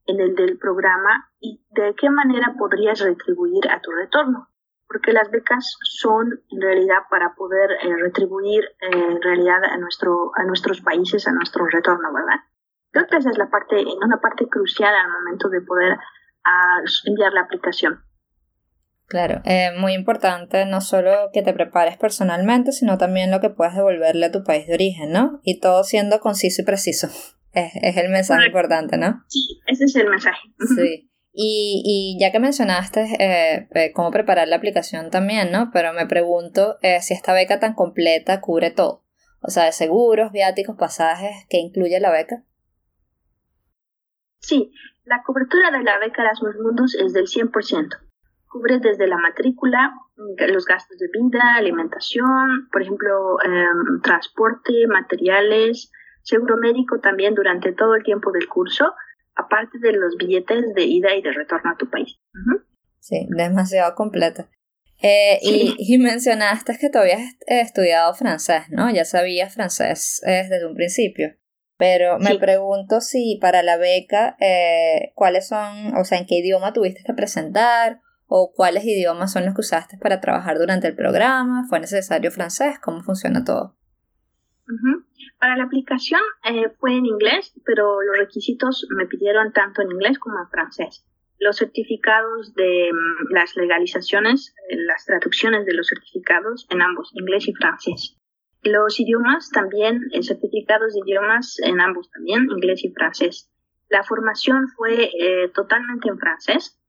en 0.08 0.20
el 0.20 0.36
del 0.36 0.58
programa 0.58 1.30
y 1.40 1.64
de 1.72 1.94
qué 1.96 2.10
manera 2.10 2.56
podrías 2.58 3.00
retribuir 3.00 3.70
a 3.70 3.82
tu 3.82 3.92
retorno. 3.92 4.50
Porque 4.88 5.12
las 5.12 5.30
becas 5.30 5.78
son 5.84 6.40
en 6.50 6.62
realidad 6.62 7.04
para 7.10 7.36
poder 7.36 7.72
eh, 7.72 7.96
retribuir 8.02 8.64
eh, 8.64 8.88
en 8.92 9.22
realidad 9.22 9.64
a, 9.66 9.78
nuestro, 9.78 10.32
a 10.36 10.44
nuestros 10.44 10.82
países, 10.82 11.28
a 11.28 11.34
nuestro 11.34 11.66
retorno, 11.66 12.14
¿verdad? 12.14 12.40
Creo 12.92 13.06
que 13.08 13.18
esa 13.18 13.30
es 13.30 13.38
la 13.38 13.50
parte, 13.50 13.84
una 14.02 14.22
parte 14.22 14.48
crucial 14.48 14.96
al 14.96 15.12
momento 15.12 15.50
de 15.50 15.62
poder 15.62 15.98
ah, 16.46 16.82
enviar 17.06 17.34
la 17.34 17.42
aplicación. 17.42 18.02
Claro, 19.08 19.42
es 19.46 19.72
muy 19.78 19.94
importante 19.94 20.66
no 20.66 20.82
solo 20.82 21.30
que 21.32 21.42
te 21.42 21.54
prepares 21.54 21.98
personalmente, 21.98 22.74
sino 22.74 22.98
también 22.98 23.32
lo 23.32 23.40
que 23.40 23.50
puedas 23.50 23.76
devolverle 23.76 24.26
a 24.26 24.32
tu 24.32 24.44
país 24.44 24.68
de 24.68 24.74
origen, 24.74 25.12
¿no? 25.12 25.40
Y 25.44 25.62
todo 25.62 25.86
siendo 25.86 26.20
conciso 26.20 26.62
y 26.62 26.66
preciso. 26.66 27.08
Es, 27.52 27.72
es 27.82 27.98
el 27.98 28.10
mensaje 28.10 28.48
importante, 28.48 28.98
¿no? 28.98 29.24
Sí, 29.28 29.62
ese 29.68 29.86
es 29.86 29.96
el 29.96 30.10
mensaje. 30.10 30.40
Sí. 30.76 31.10
Y, 31.40 31.84
y 31.86 32.20
ya 32.20 32.32
que 32.32 32.40
mencionaste 32.40 33.02
eh, 33.20 33.68
eh, 33.76 33.92
cómo 33.94 34.10
preparar 34.10 34.48
la 34.48 34.56
aplicación 34.56 35.12
también, 35.12 35.52
¿no? 35.52 35.70
Pero 35.72 35.94
me 35.94 36.08
pregunto 36.08 36.78
eh, 36.82 37.00
si 37.02 37.14
esta 37.14 37.32
beca 37.32 37.60
tan 37.60 37.76
completa 37.76 38.42
cubre 38.42 38.72
todo. 38.72 39.04
O 39.42 39.52
sea, 39.52 39.66
de 39.66 39.72
seguros, 39.72 40.32
viáticos, 40.32 40.76
pasajes, 40.78 41.46
¿qué 41.48 41.58
incluye 41.58 42.00
la 42.00 42.12
beca? 42.12 42.44
Sí, 44.40 44.72
la 45.06 45.22
cobertura 45.24 45.70
de 45.70 45.84
la 45.84 46.00
beca 46.00 46.24
Erasmus 46.24 46.56
Mundus 46.62 46.96
es 46.96 47.14
del 47.14 47.28
100%. 47.28 47.52
Cubre 48.50 48.80
desde 48.80 49.08
la 49.08 49.18
matrícula, 49.18 49.94
los 50.16 50.66
gastos 50.66 50.98
de 50.98 51.08
vida, 51.14 51.56
alimentación, 51.56 52.68
por 52.72 52.82
ejemplo, 52.82 53.38
em, 53.46 54.02
transporte, 54.02 54.88
materiales, 54.88 55.92
seguro 56.28 56.58
médico 56.58 57.00
también 57.00 57.34
durante 57.36 57.72
todo 57.72 57.96
el 57.96 58.04
tiempo 58.04 58.32
del 58.32 58.48
curso, 58.48 58.94
aparte 59.36 59.80
de 59.80 59.94
los 59.94 60.18
billetes 60.18 60.74
de 60.76 60.84
ida 60.84 61.16
y 61.16 61.22
de 61.22 61.32
retorno 61.32 61.72
a 61.72 61.78
tu 61.78 61.90
país. 61.90 62.20
Sí, 63.00 63.28
demasiado 63.30 63.96
completa. 63.96 64.50
Eh, 65.02 65.40
y, 65.42 65.98
mencionaste 66.00 66.78
que 66.80 66.90
tú 66.90 66.98
habías 66.98 67.22
estudiado 67.46 68.14
francés, 68.16 68.64
¿no? 68.70 68.90
Ya 68.90 69.06
sabías 69.06 69.54
francés 69.54 70.22
eh, 70.26 70.46
desde 70.50 70.66
un 70.66 70.76
principio. 70.76 71.30
Pero 71.78 72.18
me 72.18 72.38
pregunto 72.40 73.02
si 73.02 73.38
para 73.40 73.62
la 73.62 73.78
beca, 73.78 74.36
eh, 74.40 75.12
¿cuáles 75.14 75.48
son, 75.48 75.96
o 75.96 76.04
sea, 76.04 76.18
en 76.18 76.26
qué 76.26 76.40
idioma 76.40 76.74
tuviste 76.74 77.04
que 77.06 77.14
presentar? 77.14 78.02
¿O 78.26 78.52
cuáles 78.54 78.84
idiomas 78.84 79.32
son 79.32 79.46
los 79.46 79.54
que 79.54 79.62
usaste 79.62 79.98
para 79.98 80.20
trabajar 80.20 80.58
durante 80.58 80.88
el 80.88 80.96
programa? 80.96 81.66
¿Fue 81.70 81.80
necesario 81.80 82.32
francés? 82.32 82.80
¿Cómo 82.80 83.02
funciona 83.04 83.46
todo? 83.46 83.78
Para 85.40 85.56
la 85.56 85.64
aplicación 85.64 86.22
fue 86.80 86.96
en 86.96 87.06
inglés, 87.06 87.54
pero 87.66 88.02
los 88.02 88.18
requisitos 88.18 88.88
me 88.90 89.06
pidieron 89.06 89.54
tanto 89.54 89.82
en 89.82 89.92
inglés 89.92 90.20
como 90.20 90.40
en 90.40 90.50
francés 90.50 91.06
los 91.40 91.58
certificados 91.58 92.54
de 92.56 92.92
mm, 92.92 93.34
las 93.34 93.56
legalizaciones, 93.56 94.54
eh, 94.70 94.78
las 94.78 95.06
traducciones 95.06 95.66
de 95.66 95.74
los 95.74 95.88
certificados 95.88 96.68
en 96.70 96.82
ambos, 96.82 97.12
inglés 97.14 97.48
y 97.48 97.54
francés. 97.54 98.18
Los 98.64 99.00
idiomas 99.00 99.50
también, 99.52 100.02
eh, 100.12 100.24
certificados 100.24 100.94
de 100.94 101.02
idiomas 101.06 101.60
en 101.60 101.80
ambos 101.80 102.10
también, 102.10 102.50
inglés 102.50 102.84
y 102.84 102.92
francés. 102.92 103.52
La 103.90 104.04
formación 104.04 104.68
fue 104.76 105.12
eh, 105.20 105.50
totalmente 105.54 106.10
en 106.10 106.18
francés. 106.18 106.80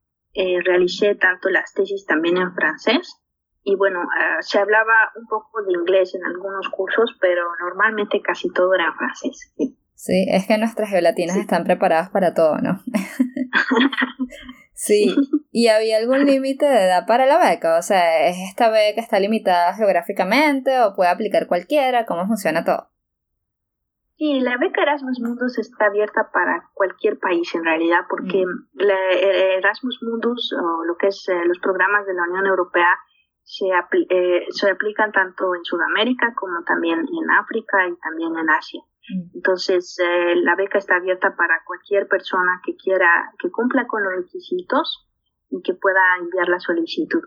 realicé 0.65 1.17
tanto 1.17 1.49
las 1.49 1.73
tesis 1.75 2.07
también 2.07 2.37
en 2.37 2.55
francés. 2.55 3.21
Y 3.69 3.77
bueno, 3.77 4.01
ah, 4.01 4.39
se 4.41 4.59
hablaba 4.59 5.13
un 5.15 5.27
poco 5.27 5.63
de 5.63 5.75
inglés 5.75 6.15
en 6.15 6.25
algunos 6.25 6.71
cursos, 6.71 7.15
pero 7.21 7.43
normalmente 7.61 8.23
casi 8.23 8.51
todo 8.51 8.73
era 8.75 8.95
francés. 8.97 9.53
Sí, 9.93 10.27
es 10.31 10.47
que 10.47 10.57
nuestras 10.57 10.89
geolatinas 10.89 11.37
están 11.37 11.65
preparadas 11.65 12.09
para 12.09 12.33
todo, 12.33 12.57
¿no? 12.63 12.81
sí, 14.73 15.15
¿y 15.51 15.69
había 15.69 15.99
algún 15.99 16.25
límite 16.25 16.65
de 16.65 16.85
edad 16.87 17.05
para 17.07 17.27
la 17.27 17.37
beca? 17.37 17.77
O 17.77 17.83
sea, 17.83 18.27
¿es 18.29 18.39
esta 18.39 18.71
beca 18.71 19.03
está 19.03 19.21
limitada 19.21 19.75
geográficamente 19.75 20.81
o 20.81 20.95
puede 20.95 21.11
aplicar 21.11 21.47
cualquiera? 21.47 22.07
¿Cómo 22.07 22.27
funciona 22.27 22.65
todo? 22.65 22.89
Sí, 24.17 24.41
la 24.41 24.57
beca 24.57 24.81
Erasmus 24.81 25.21
Mundus 25.21 25.59
está 25.59 25.87
abierta 25.87 26.31
para 26.33 26.71
cualquier 26.73 27.19
país 27.19 27.55
en 27.55 27.65
realidad, 27.65 28.01
porque 28.09 28.47
mm. 28.47 28.69
la 28.73 29.13
eh, 29.13 29.59
Erasmus 29.59 30.01
Mundus 30.03 30.55
o 30.55 30.85
lo 30.87 30.97
que 30.97 31.09
es 31.09 31.29
eh, 31.29 31.45
los 31.45 31.59
programas 31.59 32.07
de 32.07 32.15
la 32.15 32.23
Unión 32.23 32.47
Europea 32.47 32.99
se, 33.49 33.65
eh, 34.11 34.47
se 34.51 34.71
aplican 34.71 35.11
tanto 35.11 35.55
en 35.55 35.65
Sudamérica 35.65 36.35
como 36.35 36.63
también 36.65 36.99
en 36.99 37.31
África 37.31 37.89
y 37.89 37.97
también 37.97 38.37
en 38.37 38.51
Asia. 38.51 38.83
Mm. 39.09 39.37
Entonces, 39.37 39.99
eh, 40.05 40.37
la 40.37 40.55
beca 40.55 40.77
está 40.77 40.97
abierta 40.97 41.35
para 41.35 41.63
cualquier 41.65 42.07
persona 42.09 42.61
que 42.63 42.77
quiera, 42.77 43.33
que 43.39 43.51
cumpla 43.51 43.87
con 43.87 44.05
los 44.05 44.13
requisitos 44.17 45.09
y 45.49 45.63
que 45.63 45.73
pueda 45.73 46.03
enviar 46.21 46.51
la 46.51 46.61
solicitud. 46.61 47.23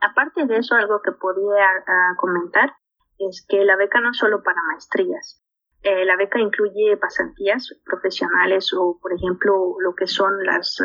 Aparte 0.00 0.44
de 0.44 0.56
eso, 0.56 0.74
algo 0.74 1.00
que 1.02 1.12
podría 1.12 1.68
ah, 1.86 2.14
comentar 2.18 2.74
es 3.18 3.46
que 3.48 3.64
la 3.64 3.76
beca 3.76 4.00
no 4.00 4.10
es 4.10 4.16
solo 4.16 4.42
para 4.42 4.60
maestrías. 4.64 5.40
Eh, 5.82 6.04
la 6.04 6.16
beca 6.16 6.40
incluye 6.40 6.96
pasantías 6.96 7.80
profesionales 7.84 8.72
o, 8.76 8.98
por 9.00 9.12
ejemplo, 9.12 9.76
lo 9.78 9.94
que 9.94 10.08
son 10.08 10.44
las, 10.44 10.82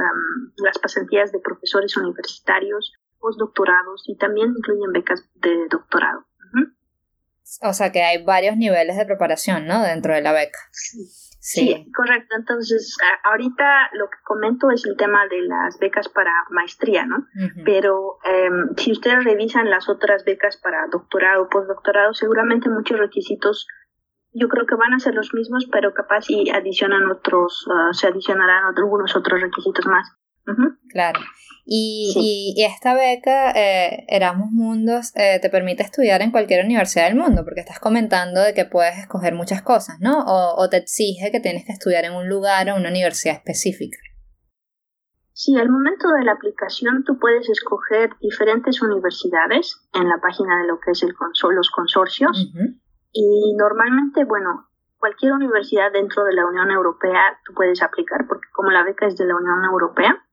las 0.58 0.78
pasantías 0.78 1.32
de 1.32 1.40
profesores 1.40 1.98
universitarios, 1.98 2.94
postdoctorados 3.20 4.04
y 4.08 4.18
también 4.18 4.54
incluyen 4.56 4.92
becas 4.94 5.30
de 5.36 5.68
doctorado. 5.70 6.26
O 7.64 7.74
sea 7.74 7.92
que 7.92 8.04
hay 8.04 8.24
varios 8.24 8.58
niveles 8.58 8.96
de 8.96 9.06
preparación, 9.06 9.66
¿no? 9.66 9.82
Dentro 9.82 10.14
de 10.14 10.22
la 10.22 10.34
beca. 10.34 10.60
Sí. 10.72 11.90
correcto. 11.96 12.36
Entonces, 12.38 12.96
ahorita 13.24 13.90
lo 13.94 14.06
que 14.06 14.18
comento 14.24 14.70
es 14.70 14.86
el 14.86 14.96
tema 14.98 15.26
de 15.28 15.42
las 15.42 15.80
becas 15.80 16.10
para 16.10 16.32
maestría, 16.52 17.06
¿no? 17.06 17.26
Pero 17.66 18.18
em, 18.24 18.76
si 18.78 18.92
ustedes 18.92 19.24
revisan 19.24 19.70
las 19.70 19.90
otras 19.90 20.26
becas 20.26 20.58
para 20.58 20.88
doctorado 20.92 21.44
o 21.44 21.50
postdoctorado, 21.50 22.14
seguramente 22.14 22.70
muchos 22.70 23.00
requisitos 23.00 23.68
yo 24.32 24.48
creo 24.48 24.66
que 24.66 24.76
van 24.76 24.94
a 24.94 25.00
ser 25.00 25.16
los 25.16 25.34
mismos, 25.34 25.68
pero 25.72 25.94
capaz 25.94 26.30
y 26.30 26.50
adicionan 26.50 27.10
otros, 27.10 27.66
uh, 27.68 27.94
se 27.94 28.08
adicionarán 28.08 28.76
algunos 28.78 29.16
otros 29.16 29.42
requisitos 29.42 29.86
más. 29.88 30.08
Claro. 30.89 31.20
Y, 31.72 32.56
y, 32.56 32.63
esta 32.63 32.96
beca, 32.96 33.51
eh, 33.51 34.03
Erasmus 34.08 34.51
Mundos, 34.51 35.12
eh, 35.15 35.39
te 35.39 35.51
permite 35.51 35.84
estudiar 35.84 36.24
en 36.24 36.32
cualquier 36.32 36.65
universidad 36.65 37.06
del 37.06 37.15
mundo, 37.15 37.44
porque 37.46 37.60
estás 37.60 37.79
comentando 37.79 38.41
de 38.41 38.56
que 38.56 38.65
puedes 38.65 38.98
escoger 38.98 39.36
muchas 39.36 39.62
cosas, 39.62 40.00
¿no? 40.00 40.25
O, 40.25 40.68
te 40.70 40.77
exige 40.77 41.32
que 41.32 41.39
tienes 41.39 41.65
que 41.65 41.72
estudiar 41.72 42.06
en 42.06 42.13
un 42.13 42.27
lugar 42.27 42.68
o 42.70 42.75
una 42.75 42.89
universidad 42.89 43.36
específica. 43.36 44.00
Sí, 45.32 45.56
al 45.58 45.70
momento 45.70 46.10
de 46.10 46.25
la 46.25 46.32
aplicación 46.32 47.03
tú 47.06 47.20
puedes 47.20 47.48
escoger 47.48 48.10
diferentes 48.20 48.82
universidades 48.82 49.79
en 49.94 50.10
la 50.10 50.18
página 50.20 50.62
de 50.62 50.68
lo 50.68 50.79
que 50.79 50.91
es 50.91 51.03
el 51.03 51.13
los 51.53 51.70
consorcios. 51.70 52.51
Y 53.12 53.56
normalmente, 53.58 54.25
bueno, 54.25 54.70
cualquier 54.98 55.34
universidad 55.34 55.91
dentro 55.91 56.24
de 56.24 56.34
la 56.34 56.48
Unión 56.48 56.72
Europea 56.72 57.39
tú 57.46 57.53
puedes 57.53 57.82
aplicar, 57.84 58.27
porque 58.27 58.48
como 58.53 58.72
la 58.72 58.84
beca 58.84 59.06
es 59.06 59.18
de 59.18 59.25
la 59.25 59.36
Unión 59.36 59.63
Europea, 59.65 60.25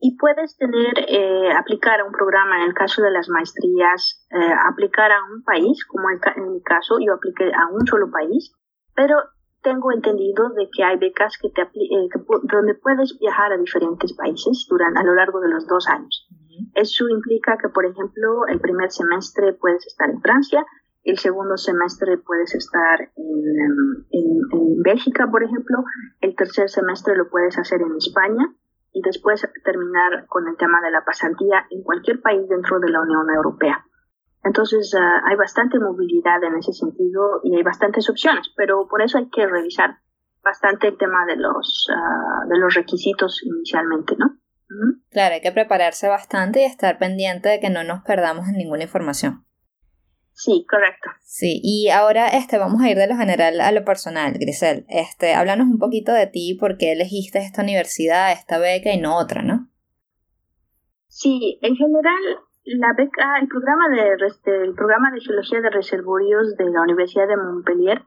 y 0.00 0.16
puedes 0.16 0.56
tener, 0.56 0.94
eh, 1.08 1.52
aplicar 1.52 2.00
a 2.00 2.04
un 2.04 2.12
programa, 2.12 2.62
en 2.62 2.68
el 2.68 2.74
caso 2.74 3.02
de 3.02 3.10
las 3.10 3.28
maestrías, 3.28 4.26
eh, 4.30 4.54
aplicar 4.68 5.10
a 5.10 5.18
un 5.32 5.42
país, 5.42 5.84
como 5.86 6.08
en 6.10 6.52
mi 6.52 6.62
caso, 6.62 6.98
yo 7.00 7.14
apliqué 7.14 7.52
a 7.52 7.66
un 7.72 7.86
solo 7.86 8.10
país, 8.10 8.52
pero 8.94 9.16
tengo 9.62 9.92
entendido 9.92 10.50
de 10.50 10.68
que 10.72 10.84
hay 10.84 10.98
becas 10.98 11.36
que 11.40 11.50
te 11.50 11.62
eh, 11.62 12.08
donde 12.44 12.74
puedes 12.74 13.18
viajar 13.18 13.52
a 13.52 13.58
diferentes 13.58 14.12
países 14.14 14.66
durante, 14.70 15.00
a 15.00 15.04
lo 15.04 15.14
largo 15.14 15.40
de 15.40 15.48
los 15.48 15.66
dos 15.66 15.88
años. 15.88 16.28
Eso 16.74 17.08
implica 17.08 17.56
que, 17.58 17.68
por 17.68 17.84
ejemplo, 17.84 18.46
el 18.46 18.60
primer 18.60 18.90
semestre 18.90 19.52
puedes 19.54 19.86
estar 19.86 20.08
en 20.10 20.20
Francia, 20.20 20.64
el 21.04 21.18
segundo 21.18 21.56
semestre 21.56 22.18
puedes 22.18 22.54
estar 22.54 23.00
en, 23.16 24.06
en 24.10 24.82
Bélgica, 24.82 25.28
por 25.30 25.42
ejemplo, 25.42 25.78
el 26.20 26.36
tercer 26.36 26.68
semestre 26.68 27.16
lo 27.16 27.30
puedes 27.30 27.58
hacer 27.58 27.80
en 27.80 27.96
España, 27.96 28.52
y 28.92 29.02
después 29.02 29.46
terminar 29.64 30.26
con 30.26 30.48
el 30.48 30.56
tema 30.56 30.80
de 30.80 30.90
la 30.90 31.04
pasantía 31.04 31.66
en 31.70 31.82
cualquier 31.82 32.20
país 32.20 32.48
dentro 32.48 32.80
de 32.80 32.90
la 32.90 33.00
Unión 33.00 33.26
Europea. 33.34 33.84
Entonces 34.44 34.94
ah, 34.98 35.22
hay 35.26 35.36
bastante 35.36 35.78
movilidad 35.78 36.42
en 36.44 36.56
ese 36.56 36.72
sentido 36.72 37.40
y 37.42 37.56
hay 37.56 37.62
bastantes 37.62 38.08
opciones, 38.08 38.52
pero 38.56 38.86
por 38.88 39.02
eso 39.02 39.18
hay 39.18 39.28
que 39.30 39.46
revisar 39.46 39.98
bastante 40.42 40.88
el 40.88 40.96
tema 40.96 41.26
de 41.26 41.36
los, 41.36 41.86
ah, 41.94 42.44
de 42.48 42.58
los 42.58 42.74
requisitos 42.74 43.42
inicialmente, 43.44 44.16
¿no? 44.16 44.38
Claro, 45.10 45.34
hay 45.34 45.40
que 45.40 45.52
prepararse 45.52 46.08
bastante 46.08 46.60
y 46.60 46.64
estar 46.64 46.98
pendiente 46.98 47.48
de 47.48 47.58
que 47.58 47.70
no 47.70 47.84
nos 47.84 48.02
perdamos 48.02 48.48
en 48.48 48.56
ninguna 48.56 48.84
información. 48.84 49.47
Sí, 50.38 50.64
correcto. 50.70 51.10
Sí, 51.24 51.60
y 51.64 51.88
ahora 51.88 52.28
este, 52.28 52.58
vamos 52.58 52.80
a 52.80 52.88
ir 52.88 52.96
de 52.96 53.08
lo 53.08 53.16
general 53.16 53.60
a 53.60 53.72
lo 53.72 53.84
personal, 53.84 54.34
Grisel. 54.34 54.86
Este, 54.88 55.34
háblanos 55.34 55.66
un 55.66 55.80
poquito 55.80 56.12
de 56.12 56.28
ti, 56.28 56.56
por 56.60 56.76
qué 56.78 56.92
elegiste 56.92 57.40
esta 57.40 57.62
universidad, 57.62 58.30
esta 58.30 58.60
beca 58.60 58.92
y 58.92 59.00
no 59.00 59.18
otra, 59.18 59.42
¿no? 59.42 59.66
Sí, 61.08 61.58
en 61.60 61.74
general, 61.74 62.22
la 62.66 62.92
beca, 62.96 63.40
el 63.40 63.48
programa 63.48 63.88
de, 63.88 64.12
el 64.62 64.74
programa 64.76 65.10
de 65.10 65.20
Geología 65.22 65.60
de 65.60 65.70
Reservorios 65.70 66.56
de 66.56 66.70
la 66.70 66.82
Universidad 66.82 67.26
de 67.26 67.36
Montpellier 67.36 68.04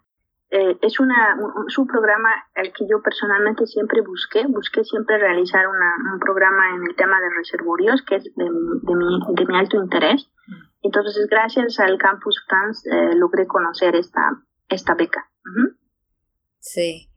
eh, 0.52 0.78
es 0.82 1.02
una, 1.02 1.36
un, 1.36 1.88
programa 1.88 2.30
al 2.56 2.72
que 2.72 2.88
yo 2.90 3.02
personalmente 3.04 3.68
siempre 3.68 4.00
busqué, 4.00 4.48
busqué 4.48 4.86
siempre 4.86 5.18
realizar 5.18 5.68
una, 5.68 6.14
un 6.14 6.20
programa 6.20 6.76
en 6.76 6.84
el 6.90 6.96
tema 6.96 7.20
de 7.20 7.30
reservorios, 7.36 8.02
que 8.04 8.16
es 8.16 8.24
de, 8.24 8.46
de, 8.46 8.96
mi, 8.96 9.20
de 9.36 9.46
mi 9.46 9.58
alto 9.58 9.76
interés. 9.76 10.31
Entonces, 10.82 11.28
gracias 11.30 11.80
al 11.80 11.98
Campus 11.98 12.44
France 12.48 12.90
eh, 12.90 13.16
logré 13.16 13.46
conocer 13.46 13.96
esta, 13.96 14.22
esta 14.70 14.96
beca. 14.96 15.30
Sí. 16.60 17.12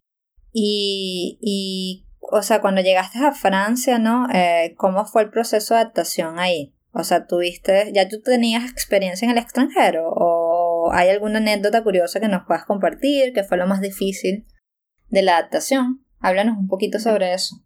Y, 0.52 1.38
y, 1.40 2.06
o 2.20 2.42
sea, 2.42 2.60
cuando 2.60 2.80
llegaste 2.82 3.18
a 3.24 3.32
Francia, 3.32 3.98
¿no? 3.98 4.26
Eh, 4.32 4.74
¿Cómo 4.76 5.04
fue 5.06 5.22
el 5.22 5.30
proceso 5.30 5.74
de 5.74 5.80
adaptación 5.80 6.38
ahí? 6.38 6.74
O 6.92 7.02
sea, 7.02 7.26
¿tuviste, 7.26 7.90
ya 7.92 8.08
tú 8.08 8.20
tenías 8.22 8.70
experiencia 8.70 9.26
en 9.26 9.32
el 9.32 9.38
extranjero? 9.38 10.10
¿O 10.10 10.92
hay 10.92 11.08
alguna 11.08 11.38
anécdota 11.38 11.82
curiosa 11.82 12.20
que 12.20 12.28
nos 12.28 12.46
puedas 12.46 12.64
compartir? 12.66 13.32
¿Qué 13.32 13.42
fue 13.42 13.58
lo 13.58 13.66
más 13.66 13.80
difícil 13.80 14.46
de 15.08 15.22
la 15.22 15.38
adaptación? 15.38 16.04
Háblanos 16.20 16.56
un 16.56 16.68
poquito 16.68 16.98
sobre 17.00 17.34
eso. 17.34 17.56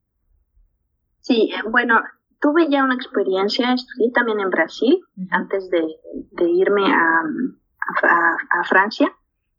Sí, 1.20 1.50
bueno, 1.70 2.00
tuve 2.40 2.68
ya 2.68 2.84
una 2.84 2.94
experiencia, 2.94 3.72
estudié 3.72 4.10
también 4.12 4.40
en 4.40 4.50
Brasil 4.50 5.00
antes 5.30 5.68
de, 5.70 5.84
irme 6.48 6.92
a, 6.92 7.22
a, 8.50 8.64
Francia. 8.64 9.12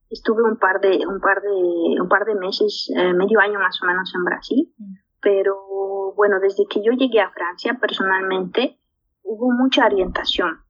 Estuve 0.09 0.43
un 0.43 0.57
par 0.57 0.79
de, 0.81 1.05
un 1.05 1.19
par 1.19 1.41
de, 1.41 2.01
un 2.01 2.07
par 2.09 2.25
de 2.25 2.35
meses, 2.35 2.91
eh, 2.95 3.13
medio 3.13 3.39
año 3.39 3.59
más 3.59 3.81
o 3.83 3.85
menos 3.85 4.11
en 4.15 4.23
Brasil. 4.23 4.73
Pero 5.21 6.13
bueno, 6.15 6.39
desde 6.39 6.65
que 6.69 6.81
yo 6.83 6.91
llegué 6.93 7.21
a 7.21 7.31
Francia 7.31 7.77
personalmente 7.79 8.79
hubo 9.23 9.51
mucha 9.51 9.85
orientación. 9.85 10.63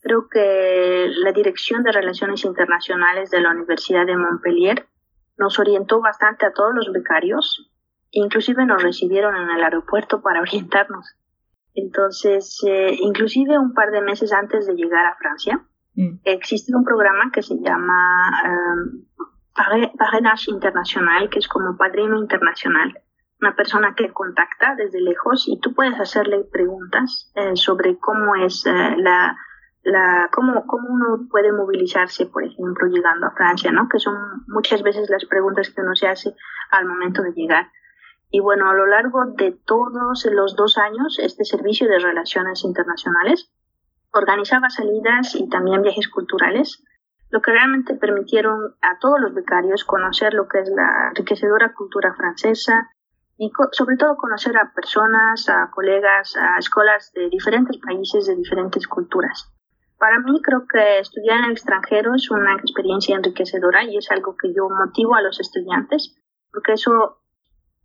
Creo 0.00 0.28
que 0.28 1.10
la 1.18 1.32
Dirección 1.32 1.82
de 1.82 1.92
Relaciones 1.92 2.44
Internacionales 2.44 3.30
de 3.30 3.40
la 3.40 3.50
Universidad 3.50 4.06
de 4.06 4.16
Montpellier 4.16 4.86
nos 5.36 5.58
orientó 5.58 6.00
bastante 6.00 6.46
a 6.46 6.52
todos 6.52 6.72
los 6.74 6.92
becarios, 6.92 7.70
inclusive 8.10 8.64
nos 8.64 8.82
recibieron 8.82 9.36
en 9.36 9.50
el 9.50 9.62
aeropuerto 9.62 10.22
para 10.22 10.40
orientarnos. 10.46 11.06
Entonces, 11.76 12.60
eh, 12.66 12.96
inclusive 13.00 13.58
un 13.58 13.72
par 13.74 13.90
de 13.90 14.00
meses 14.00 14.32
antes 14.32 14.66
de 14.66 14.74
llegar 14.74 15.06
a 15.06 15.16
Francia, 15.16 15.64
mm. 15.94 16.20
existe 16.24 16.74
un 16.74 16.84
programa 16.84 17.30
que 17.32 17.42
se 17.42 17.54
llama 17.60 18.30
eh, 18.44 19.92
Parrainage 19.98 20.50
Internacional, 20.50 21.28
que 21.30 21.38
es 21.38 21.48
como 21.48 21.76
padrino 21.76 22.18
internacional, 22.18 22.98
una 23.40 23.54
persona 23.54 23.94
que 23.94 24.12
contacta 24.12 24.74
desde 24.76 25.00
lejos 25.00 25.46
y 25.48 25.60
tú 25.60 25.74
puedes 25.74 25.98
hacerle 26.00 26.44
preguntas 26.50 27.30
eh, 27.34 27.56
sobre 27.56 27.98
cómo 27.98 28.34
es 28.36 28.64
eh, 28.66 28.94
la, 28.96 29.36
la 29.82 30.28
cómo, 30.32 30.66
cómo 30.66 30.88
uno 30.88 31.26
puede 31.30 31.52
movilizarse, 31.52 32.26
por 32.26 32.44
ejemplo, 32.44 32.88
llegando 32.88 33.26
a 33.26 33.32
Francia, 33.32 33.70
¿no? 33.72 33.88
Que 33.88 33.98
son 33.98 34.14
muchas 34.48 34.82
veces 34.82 35.10
las 35.10 35.24
preguntas 35.26 35.70
que 35.70 35.82
uno 35.82 35.94
se 35.94 36.08
hace 36.08 36.34
al 36.70 36.86
momento 36.86 37.22
de 37.22 37.32
llegar. 37.32 37.70
Y 38.30 38.40
bueno, 38.40 38.68
a 38.68 38.74
lo 38.74 38.86
largo 38.86 39.26
de 39.26 39.52
todos 39.52 40.24
los 40.30 40.56
dos 40.56 40.78
años, 40.78 41.18
este 41.18 41.44
servicio 41.44 41.88
de 41.88 41.98
relaciones 41.98 42.64
internacionales 42.64 43.50
organizaba 44.12 44.70
salidas 44.70 45.34
y 45.34 45.48
también 45.48 45.82
viajes 45.82 46.08
culturales, 46.08 46.82
lo 47.30 47.40
que 47.40 47.52
realmente 47.52 47.94
permitieron 47.94 48.74
a 48.80 48.98
todos 48.98 49.20
los 49.20 49.34
becarios 49.34 49.84
conocer 49.84 50.32
lo 50.34 50.48
que 50.48 50.60
es 50.60 50.70
la 50.70 51.08
enriquecedora 51.10 51.74
cultura 51.74 52.14
francesa 52.14 52.88
y 53.36 53.50
sobre 53.72 53.96
todo 53.96 54.16
conocer 54.16 54.56
a 54.56 54.72
personas, 54.72 55.48
a 55.48 55.70
colegas, 55.70 56.36
a 56.36 56.58
escuelas 56.58 57.12
de 57.12 57.28
diferentes 57.28 57.76
países, 57.78 58.26
de 58.26 58.36
diferentes 58.36 58.86
culturas. 58.86 59.52
Para 59.98 60.18
mí 60.20 60.40
creo 60.42 60.66
que 60.66 60.98
estudiar 61.00 61.38
en 61.38 61.44
el 61.46 61.52
extranjero 61.52 62.14
es 62.14 62.30
una 62.30 62.54
experiencia 62.54 63.16
enriquecedora 63.16 63.84
y 63.84 63.96
es 63.96 64.10
algo 64.10 64.36
que 64.36 64.52
yo 64.54 64.68
motivo 64.68 65.14
a 65.14 65.22
los 65.22 65.40
estudiantes, 65.40 66.16
porque 66.52 66.72
eso 66.72 67.20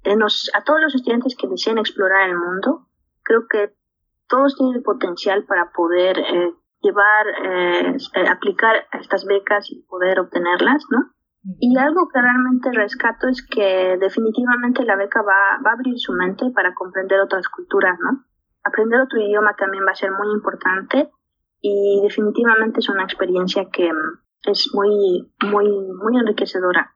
a 0.04 0.64
todos 0.64 0.82
los 0.82 0.96
estudiantes 0.96 1.36
que 1.36 1.48
deseen 1.48 1.78
explorar 1.78 2.30
el 2.30 2.38
mundo, 2.38 2.88
creo 3.24 3.48
que 3.48 3.74
todos 4.28 4.56
tienen 4.56 4.78
el 4.78 4.84
potencial 4.84 5.46
para 5.46 5.72
poder 5.72 6.18
eh, 6.20 6.54
llevar, 6.82 7.28
eh, 7.44 7.98
eh, 8.16 8.28
aplicar 8.28 8.88
estas 8.94 9.26
becas 9.26 9.70
y 9.72 9.84
poder 9.84 10.20
obtenerlas, 10.20 10.84
¿no? 10.90 11.12
Y 11.60 11.76
algo 11.78 12.08
que 12.14 12.22
realmente 12.22 12.72
rescato 12.72 13.28
es 13.28 13.46
que 13.46 13.98
definitivamente 14.00 14.86
la 14.86 14.96
beca 14.96 15.22
va, 15.22 15.60
va 15.66 15.72
a 15.72 15.74
abrir 15.74 15.98
su 15.98 16.14
mente 16.14 16.46
para 16.54 16.76
comprender 16.76 17.20
otras 17.20 17.48
culturas, 17.50 17.98
¿no? 18.00 18.26
Aprender 18.64 19.02
otro 19.02 19.20
idioma 19.20 19.56
también 19.56 19.86
va 19.86 19.92
a 19.92 19.96
ser 19.96 20.12
muy 20.12 20.32
importante 20.32 21.10
y 21.62 22.00
definitivamente 22.04 22.80
es 22.80 22.90
una 22.90 23.04
experiencia 23.04 23.70
que 23.72 23.92
mm, 23.92 24.50
es 24.50 24.70
muy, 24.74 25.34
muy, 25.52 25.68
muy 25.68 26.18
enriquecedora. 26.20 26.96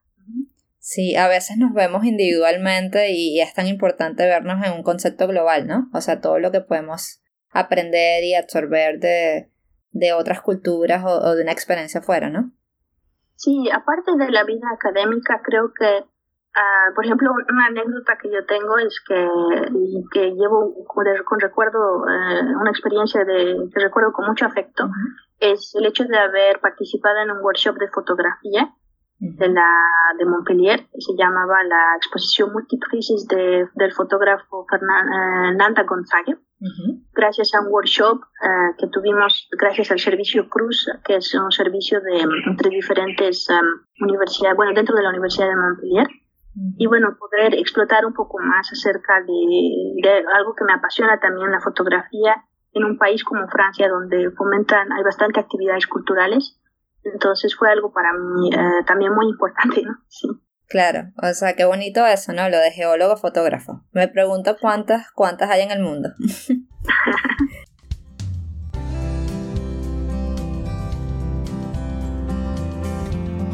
Sí, 0.87 1.15
a 1.15 1.27
veces 1.27 1.57
nos 1.57 1.73
vemos 1.73 2.05
individualmente 2.05 3.09
y 3.09 3.41
es 3.41 3.55
tan 3.55 3.65
importante 3.65 4.23
vernos 4.23 4.63
en 4.63 4.71
un 4.71 4.83
concepto 4.83 5.27
global, 5.27 5.65
¿no? 5.65 5.89
O 5.95 5.99
sea, 5.99 6.21
todo 6.21 6.37
lo 6.37 6.51
que 6.51 6.61
podemos 6.61 7.23
aprender 7.49 8.23
y 8.23 8.35
absorber 8.35 8.99
de, 8.99 9.49
de 9.89 10.13
otras 10.13 10.41
culturas 10.41 11.03
o, 11.03 11.33
de 11.33 11.41
una 11.41 11.53
experiencia 11.53 12.03
fuera, 12.03 12.29
¿no? 12.29 12.51
Sí, 13.33 13.67
aparte 13.73 14.11
de 14.15 14.29
la 14.29 14.43
vida 14.43 14.67
académica, 14.71 15.41
creo 15.43 15.73
que, 15.73 16.05
ah, 16.53 16.91
por 16.93 17.03
ejemplo, 17.03 17.31
una 17.31 17.65
anécdota 17.65 18.19
que 18.21 18.31
yo 18.31 18.45
tengo 18.45 18.77
es 18.77 19.01
que, 19.07 19.27
que 20.13 20.35
llevo 20.35 20.85
con, 20.85 21.39
recuerdo, 21.39 22.05
eh, 22.07 22.55
una 22.61 22.69
experiencia 22.69 23.25
de, 23.25 23.57
que 23.73 23.79
recuerdo 23.79 24.13
con 24.13 24.27
mucho 24.27 24.45
afecto, 24.45 24.87
es 25.39 25.73
el 25.73 25.87
hecho 25.87 26.03
de 26.03 26.19
haber 26.19 26.59
participado 26.59 27.21
en 27.23 27.31
un 27.31 27.43
workshop 27.43 27.75
de 27.79 27.87
fotografía 27.87 28.71
de, 29.19 29.47
la, 29.47 29.69
de 30.17 30.25
Montpellier, 30.25 30.87
se 30.97 31.13
llamaba 31.17 31.63
la 31.63 31.95
exposición 31.97 32.51
Multiprises 32.51 33.27
de, 33.27 33.67
del 33.75 33.93
fotógrafo 33.93 34.65
Fernanda 34.69 35.81
eh, 35.81 35.85
Gonzaga. 35.87 36.37
Gracias 37.13 37.53
a 37.53 37.61
un 37.61 37.67
workshop 37.67 38.21
eh, 38.41 38.75
que 38.77 38.87
tuvimos, 38.87 39.47
gracias 39.57 39.91
al 39.91 39.99
servicio 39.99 40.49
Cruz, 40.49 40.89
que 41.05 41.17
es 41.17 41.33
un 41.35 41.51
servicio 41.51 42.01
de 42.01 42.21
entre 42.47 42.69
diferentes 42.69 43.47
um, 43.49 44.05
universidades, 44.05 44.55
bueno, 44.55 44.73
dentro 44.73 44.95
de 44.95 45.03
la 45.03 45.09
Universidad 45.09 45.47
de 45.47 45.55
Montpellier. 45.55 46.07
Y 46.77 46.87
bueno, 46.87 47.17
poder 47.19 47.53
explotar 47.53 48.05
un 48.05 48.13
poco 48.13 48.39
más 48.39 48.71
acerca 48.71 49.21
de, 49.21 50.01
de 50.01 50.25
algo 50.33 50.55
que 50.55 50.63
me 50.63 50.73
apasiona 50.73 51.19
también, 51.19 51.51
la 51.51 51.59
fotografía, 51.59 52.45
en 52.71 52.85
un 52.85 52.97
país 52.97 53.23
como 53.25 53.47
Francia, 53.49 53.89
donde 53.89 54.31
fomentan, 54.31 54.91
hay 54.93 55.03
bastante 55.03 55.41
actividades 55.41 55.85
culturales 55.85 56.57
entonces 57.13 57.55
fue 57.55 57.69
algo 57.69 57.91
para 57.91 58.13
mí 58.13 58.49
eh, 58.53 58.83
también 58.85 59.13
muy 59.13 59.27
importante, 59.27 59.81
¿no? 59.83 59.93
Sí. 60.09 60.27
Claro, 60.67 61.11
o 61.21 61.31
sea, 61.33 61.55
qué 61.55 61.63
bonito 61.65 62.03
eso, 62.07 62.33
¿no? 62.33 62.49
Lo 62.49 62.57
de 62.57 62.71
geólogo 62.71 63.17
fotógrafo. 63.17 63.83
Me 63.91 64.07
pregunto 64.07 64.57
cuántas, 64.59 65.11
cuántas 65.11 65.51
hay 65.51 65.61
en 65.61 65.69
el 65.69 65.81
mundo. 65.81 66.09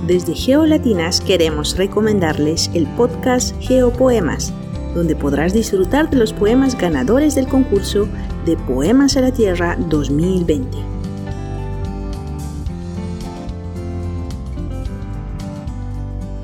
Desde 0.08 0.34
Geolatinas 0.34 1.22
queremos 1.22 1.78
recomendarles 1.78 2.72
el 2.74 2.88
podcast 2.96 3.56
Geopoemas, 3.62 4.54
donde 4.96 5.16
podrás 5.16 5.54
disfrutar 5.54 6.10
de 6.10 6.18
los 6.18 6.34
poemas 6.34 6.78
ganadores 6.78 7.36
del 7.36 7.48
concurso 7.48 8.08
de 8.46 8.58
Poemas 8.58 9.16
a 9.16 9.22
la 9.22 9.32
Tierra 9.32 9.76
2020. 9.78 11.01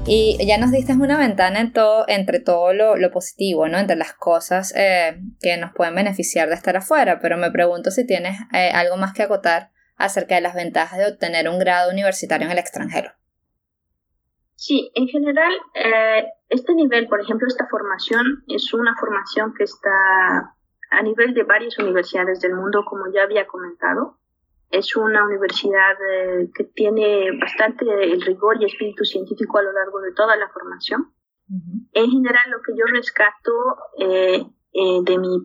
Y 0.10 0.38
ya 0.48 0.58
nos 0.58 0.72
diste 0.72 0.94
una 0.94 1.18
ventana 1.18 1.60
en 1.60 1.74
todo, 1.74 2.06
entre 2.08 2.40
todo 2.40 2.72
lo, 2.72 3.12
positivo, 3.12 3.68
¿no? 3.68 3.78
Entre 3.78 3.98
las 3.98 4.14
cosas 4.14 4.74
eh, 4.74 5.20
que 5.42 5.58
nos 5.58 5.74
pueden 5.74 5.96
beneficiar 5.96 6.48
de 6.48 6.56
estar 6.56 6.78
afuera, 6.78 7.20
pero 7.22 7.36
me 7.36 7.52
pregunto 7.52 7.92
si 7.92 8.08
tienes 8.08 8.40
eh, 8.54 8.72
algo 8.74 8.96
más 8.96 9.14
que 9.14 9.24
acotar 9.24 9.72
acerca 9.98 10.36
de 10.36 10.42
las 10.42 10.56
ventajas 10.56 10.98
de 10.98 11.12
obtener 11.12 11.50
un 11.50 11.60
grado 11.60 11.92
universitario 11.92 12.46
en 12.46 12.54
el 12.54 12.58
extranjero. 12.58 13.12
Sí, 14.56 14.90
en 14.96 15.08
general, 15.08 15.52
eh, 15.76 16.26
este 16.48 16.74
nivel, 16.74 17.10
por 17.10 17.20
ejemplo, 17.20 17.46
esta 17.46 17.68
formación 17.70 18.46
es 18.48 18.74
una 18.74 18.96
formación 18.98 19.54
que 19.58 19.66
está 19.66 20.56
a 20.90 21.04
nivel 21.04 21.34
de 21.34 21.44
varias 21.44 21.78
universidades 21.80 22.40
del 22.40 22.54
mundo, 22.54 22.86
como 22.86 23.12
ya 23.14 23.24
había 23.24 23.46
comentado. 23.46 24.18
Es 24.70 24.96
una 24.98 25.24
universidad 25.26 25.96
eh, 26.12 26.50
que 26.54 26.66
tiene 26.66 27.32
bastante 27.40 27.86
el 27.86 28.22
rigor 28.22 28.62
y 28.62 28.66
espíritu 28.66 29.06
científico 29.06 29.58
a 29.58 29.64
lo 29.64 29.72
largo 29.72 30.02
de 30.02 30.14
toda 30.14 30.36
la 30.36 30.50
formación. 30.50 31.14
En 31.94 32.12
general, 32.12 32.52
lo 32.52 32.58
que 32.62 32.74
yo 32.78 32.84
rescato 32.88 33.54
eh, 34.00 34.46
eh, 34.74 35.00
de, 35.04 35.18
mi, 35.18 35.40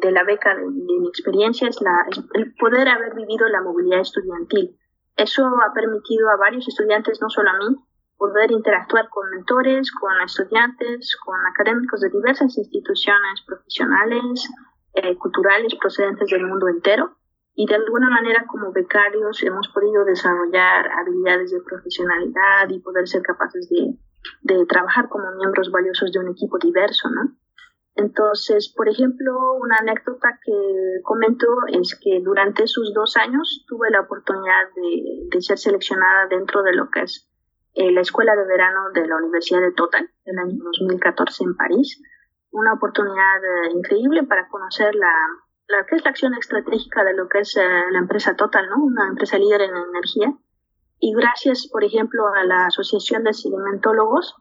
de, 0.00 0.12
la 0.12 0.22
beca, 0.22 0.54
de, 0.54 0.64
mi 0.64 1.08
experiencia, 1.08 1.66
es, 1.66 1.80
la, 1.80 2.06
el 2.34 2.54
poder 2.54 2.88
haber 2.88 3.12
vivido 3.16 3.48
la 3.48 3.60
movilidad 3.60 4.00
estudiantil. 4.00 4.78
Eso 5.16 5.44
ha 5.44 5.74
permitido 5.74 6.28
a 6.30 6.36
varios 6.36 6.68
estudiantes, 6.68 7.20
no 7.20 7.28
solo 7.28 7.50
a 7.50 7.58
mí, 7.58 7.74
poder 8.16 8.52
interactuar 8.52 9.08
con 9.08 9.28
mentores, 9.30 9.90
con 9.90 10.12
estudiantes, 10.24 11.16
con 11.24 11.34
académicos 11.46 12.00
de 12.00 12.10
diversas 12.10 12.56
instituciones 12.56 13.42
profesionales, 13.44 14.48
culturales 15.18 15.74
procedentes 15.74 16.30
del 16.30 16.46
mundo 16.46 16.68
entero 16.68 17.16
y 17.58 17.66
de 17.66 17.74
alguna 17.74 18.10
manera 18.10 18.44
como 18.46 18.70
becarios 18.70 19.42
hemos 19.42 19.68
podido 19.68 20.04
desarrollar 20.04 20.90
habilidades 20.92 21.50
de 21.50 21.62
profesionalidad 21.62 22.68
y 22.68 22.80
poder 22.80 23.08
ser 23.08 23.22
capaces 23.22 23.66
de, 23.70 23.96
de 24.42 24.66
trabajar 24.66 25.08
como 25.08 25.32
miembros 25.32 25.70
valiosos 25.70 26.12
de 26.12 26.18
un 26.18 26.28
equipo 26.28 26.58
diverso, 26.58 27.08
¿no? 27.08 27.34
Entonces, 27.94 28.70
por 28.76 28.90
ejemplo, 28.90 29.54
una 29.54 29.78
anécdota 29.78 30.38
que 30.44 31.00
comento 31.02 31.46
es 31.68 31.98
que 31.98 32.20
durante 32.22 32.64
esos 32.64 32.92
dos 32.92 33.16
años 33.16 33.64
tuve 33.66 33.90
la 33.90 34.02
oportunidad 34.02 34.68
de, 34.74 35.28
de 35.30 35.40
ser 35.40 35.56
seleccionada 35.56 36.26
dentro 36.26 36.62
de 36.62 36.74
lo 36.74 36.90
que 36.90 37.00
es 37.00 37.26
eh, 37.72 37.90
la 37.90 38.02
Escuela 38.02 38.36
de 38.36 38.44
Verano 38.44 38.90
de 38.92 39.08
la 39.08 39.16
Universidad 39.16 39.62
de 39.62 39.72
Total, 39.72 40.10
el 40.26 40.38
año 40.38 40.58
2014 40.62 41.44
en 41.44 41.56
París. 41.56 42.02
Una 42.50 42.74
oportunidad 42.74 43.42
eh, 43.42 43.70
increíble 43.72 44.24
para 44.24 44.46
conocer 44.48 44.94
la, 44.94 45.14
la 45.68 45.84
que 45.86 45.96
es 45.96 46.04
la 46.04 46.10
acción 46.10 46.34
estratégica 46.34 47.04
de 47.04 47.14
lo 47.14 47.28
que 47.28 47.40
es 47.40 47.56
eh, 47.56 47.68
la 47.90 47.98
empresa 47.98 48.34
Total, 48.36 48.68
¿no? 48.68 48.84
Una 48.84 49.08
empresa 49.08 49.38
líder 49.38 49.62
en 49.62 49.76
energía. 49.76 50.32
Y 50.98 51.14
gracias, 51.14 51.68
por 51.70 51.84
ejemplo, 51.84 52.26
a 52.28 52.44
la 52.44 52.66
Asociación 52.66 53.24
de 53.24 53.34
Sedimentólogos, 53.34 54.34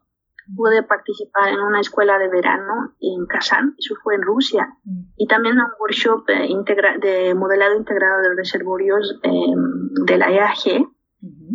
pude 0.56 0.84
participar 0.84 1.50
en 1.50 1.60
una 1.60 1.80
escuela 1.80 2.20
de 2.20 2.30
verano 2.30 2.96
en 3.00 3.26
Kazán, 3.26 3.76
eso 3.78 3.96
fue 4.04 4.16
en 4.16 4.22
Rusia, 4.22 4.68
mm. 4.84 5.02
y 5.18 5.28
también 5.28 5.56
en 5.56 5.62
un 5.62 5.72
workshop 5.80 6.26
de, 6.28 7.00
de 7.02 7.34
modelado 7.34 7.76
integrado 7.76 8.22
de 8.22 8.36
reservorios 8.36 9.20
em, 9.24 9.90
de 10.06 10.18
la 10.18 10.30
EAG 10.32 10.88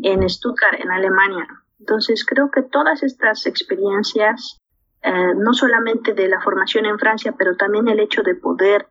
en 0.02 0.28
Stuttgart, 0.28 0.80
en 0.80 0.90
Alemania. 0.90 1.46
Entonces, 1.78 2.26
creo 2.26 2.50
que 2.50 2.62
todas 2.62 3.02
estas 3.02 3.46
experiencias, 3.46 4.60
eh, 5.02 5.34
no 5.36 5.54
solamente 5.54 6.12
de 6.12 6.28
la 6.28 6.40
formación 6.40 6.84
en 6.86 6.98
Francia, 6.98 7.34
pero 7.38 7.56
también 7.56 7.88
el 7.88 8.00
hecho 8.00 8.22
de 8.22 8.34
poder 8.34 8.88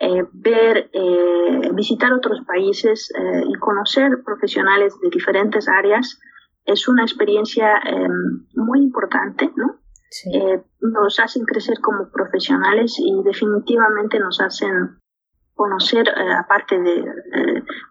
eh, 0.00 0.24
ver, 0.32 0.90
eh, 0.92 1.70
visitar 1.74 2.12
otros 2.12 2.40
países 2.46 3.12
eh, 3.18 3.42
y 3.48 3.54
conocer 3.58 4.22
profesionales 4.24 4.94
de 5.02 5.10
diferentes 5.10 5.68
áreas 5.68 6.20
es 6.64 6.86
una 6.86 7.02
experiencia 7.02 7.78
em, 7.84 8.46
muy 8.54 8.80
importante, 8.80 9.50
¿no? 9.56 9.80
nos 10.80 11.20
hacen 11.20 11.44
crecer 11.44 11.80
como 11.80 12.10
profesionales 12.10 12.96
y 12.98 13.12
definitivamente 13.24 14.18
nos 14.18 14.40
hacen 14.40 14.98
conocer, 15.52 16.08
aparte 16.38 16.80
de 16.80 17.04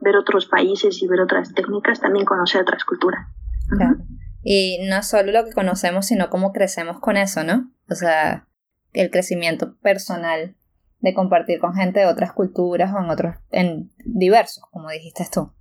ver 0.02 0.16
otros 0.16 0.48
países 0.48 1.04
y 1.04 1.08
ver 1.08 1.22
otras 1.22 1.54
técnicas, 1.54 2.02
también 2.02 2.26
conocer 2.26 2.62
otras 2.62 2.86
culturas. 2.86 3.28
Y 4.42 4.80
no 4.90 5.04
solo 5.04 5.32
lo 5.32 5.46
que 5.46 5.54
conocemos, 5.54 6.08
sino 6.08 6.32
cómo 6.32 6.54
crecemos 6.54 7.00
con 7.00 7.18
eso, 7.18 7.44
¿no? 7.44 7.70
O 7.88 7.94
sea, 7.94 8.48
el 8.94 9.12
crecimiento 9.12 9.76
personal 9.78 10.56
de 11.00 11.14
compartir 11.14 11.60
con 11.60 11.74
gente 11.74 12.00
de 12.00 12.08
otras 12.08 12.34
culturas 12.34 12.94
o 12.94 13.00
en 13.00 13.10
otros, 13.10 13.36
en 13.52 13.92
diversos, 13.98 14.64
como 14.72 14.90
dijiste 14.90 15.26
tú. 15.32 15.52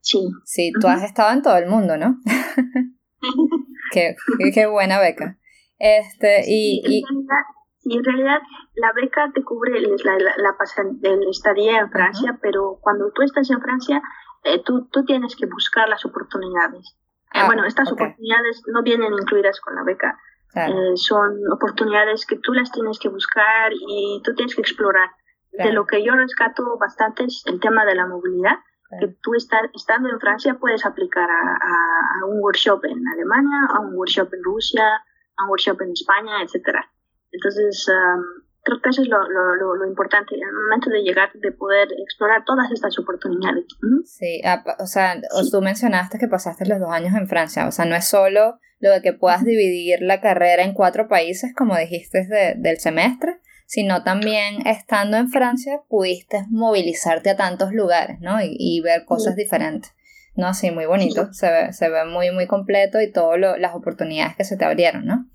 Sí. 0.00 0.28
Sí, 0.44 0.72
tú 0.80 0.86
has 0.86 1.02
estado 1.02 1.32
en 1.32 1.42
todo 1.42 1.56
el 1.56 1.66
mundo, 1.66 1.96
¿no? 1.96 2.18
qué, 3.92 4.14
qué, 4.54 4.66
buena 4.66 5.00
beca. 5.00 5.38
Este, 5.78 6.44
y, 6.46 6.82
y... 6.86 7.02
En 7.88 8.04
realidad, 8.04 8.40
la 8.74 8.92
beca 8.92 9.30
te 9.32 9.44
cubre 9.44 9.80
la, 9.80 10.18
la, 10.18 10.34
la, 10.36 11.30
estadía 11.30 11.78
en 11.78 11.90
Francia, 11.90 12.38
pero 12.42 12.78
cuando 12.80 13.12
tú 13.12 13.22
estás 13.22 13.48
en 13.50 13.60
Francia, 13.60 14.02
eh, 14.42 14.62
tú, 14.64 14.88
tú 14.88 15.04
tienes 15.04 15.36
que 15.36 15.46
buscar 15.46 15.88
las 15.88 16.04
oportunidades. 16.04 16.96
Eh, 17.34 17.40
ah, 17.40 17.46
bueno, 17.46 17.64
estas 17.64 17.90
oportunidades 17.92 18.62
no 18.66 18.82
vienen 18.82 19.12
incluidas 19.12 19.60
con 19.60 19.74
la 19.74 19.84
beca, 19.84 20.18
eh, 20.56 20.96
son 20.96 21.38
oportunidades 21.52 22.24
que 22.24 22.36
tú 22.36 22.54
las 22.54 22.72
tienes 22.72 22.98
que 22.98 23.08
buscar 23.08 23.72
y 23.72 24.22
tú 24.24 24.34
tienes 24.34 24.54
que 24.54 24.62
explorar. 24.62 25.10
De 25.52 25.72
lo 25.72 25.86
que 25.86 26.04
yo 26.04 26.14
rescato 26.14 26.76
bastante 26.78 27.24
es 27.24 27.42
el 27.46 27.60
tema 27.60 27.84
de 27.86 27.94
la 27.94 28.06
movilidad, 28.06 28.58
que 29.00 29.08
tú 29.22 29.32
estando 29.34 30.10
en 30.10 30.20
Francia 30.20 30.58
puedes 30.60 30.84
aplicar 30.84 31.28
a, 31.30 32.26
un 32.26 32.40
workshop 32.40 32.84
en 32.84 33.06
Alemania, 33.08 33.66
a 33.70 33.80
un 33.80 33.94
workshop 33.94 34.32
en 34.34 34.44
Rusia, 34.44 34.84
a 35.36 35.44
un 35.44 35.50
workshop 35.50 35.80
en 35.80 35.92
España, 35.92 36.42
etcétera. 36.42 36.90
Entonces, 37.32 37.90
creo 38.66 38.80
que 38.82 38.90
eso 38.90 39.02
es 39.02 39.08
lo, 39.08 39.18
lo, 39.28 39.76
lo, 39.76 39.86
importante, 39.86 40.34
el 40.34 40.52
momento 40.52 40.90
de 40.90 41.02
llegar, 41.02 41.30
de 41.34 41.52
poder 41.52 41.88
explorar 42.02 42.44
todas 42.44 42.70
estas 42.72 42.98
oportunidades. 42.98 43.64
Sí, 44.04 44.42
o 44.80 44.86
sea, 44.86 45.20
tú 45.52 45.62
mencionaste 45.62 46.18
que 46.18 46.26
pasaste 46.26 46.66
los 46.66 46.80
dos 46.80 46.90
años 46.90 47.14
en 47.14 47.28
Francia, 47.28 47.68
o 47.68 47.70
sea, 47.70 47.84
no 47.84 47.94
es 47.94 48.06
solo 48.06 48.58
lo 48.80 48.90
de 48.90 49.02
que 49.02 49.12
puedas 49.12 49.44
dividir 49.44 50.02
la 50.02 50.20
carrera 50.20 50.64
en 50.64 50.74
cuatro 50.74 51.06
países, 51.06 51.54
como 51.56 51.76
dijiste 51.76 52.26
del 52.56 52.78
semestre, 52.78 53.40
sino 53.66 54.02
también 54.02 54.66
estando 54.66 55.16
en 55.16 55.28
Francia 55.28 55.80
pudiste 55.88 56.44
movilizarte 56.50 57.30
a 57.30 57.36
tantos 57.36 57.72
lugares, 57.72 58.18
¿no? 58.20 58.38
Y, 58.42 58.80
ver 58.80 59.04
cosas 59.04 59.36
diferentes. 59.36 59.92
No, 60.34 60.52
sí, 60.54 60.70
muy 60.70 60.86
bonito, 60.86 61.32
se 61.32 61.50
ve, 61.50 61.72
se 61.72 61.88
ve 61.88 62.04
muy, 62.04 62.30
muy 62.32 62.46
completo 62.46 63.00
y 63.00 63.10
todas 63.10 63.40
las 63.58 63.74
oportunidades 63.74 64.36
que 64.36 64.44
se 64.44 64.56
te 64.56 64.64
abrieron, 64.64 65.06
¿no? 65.06 65.26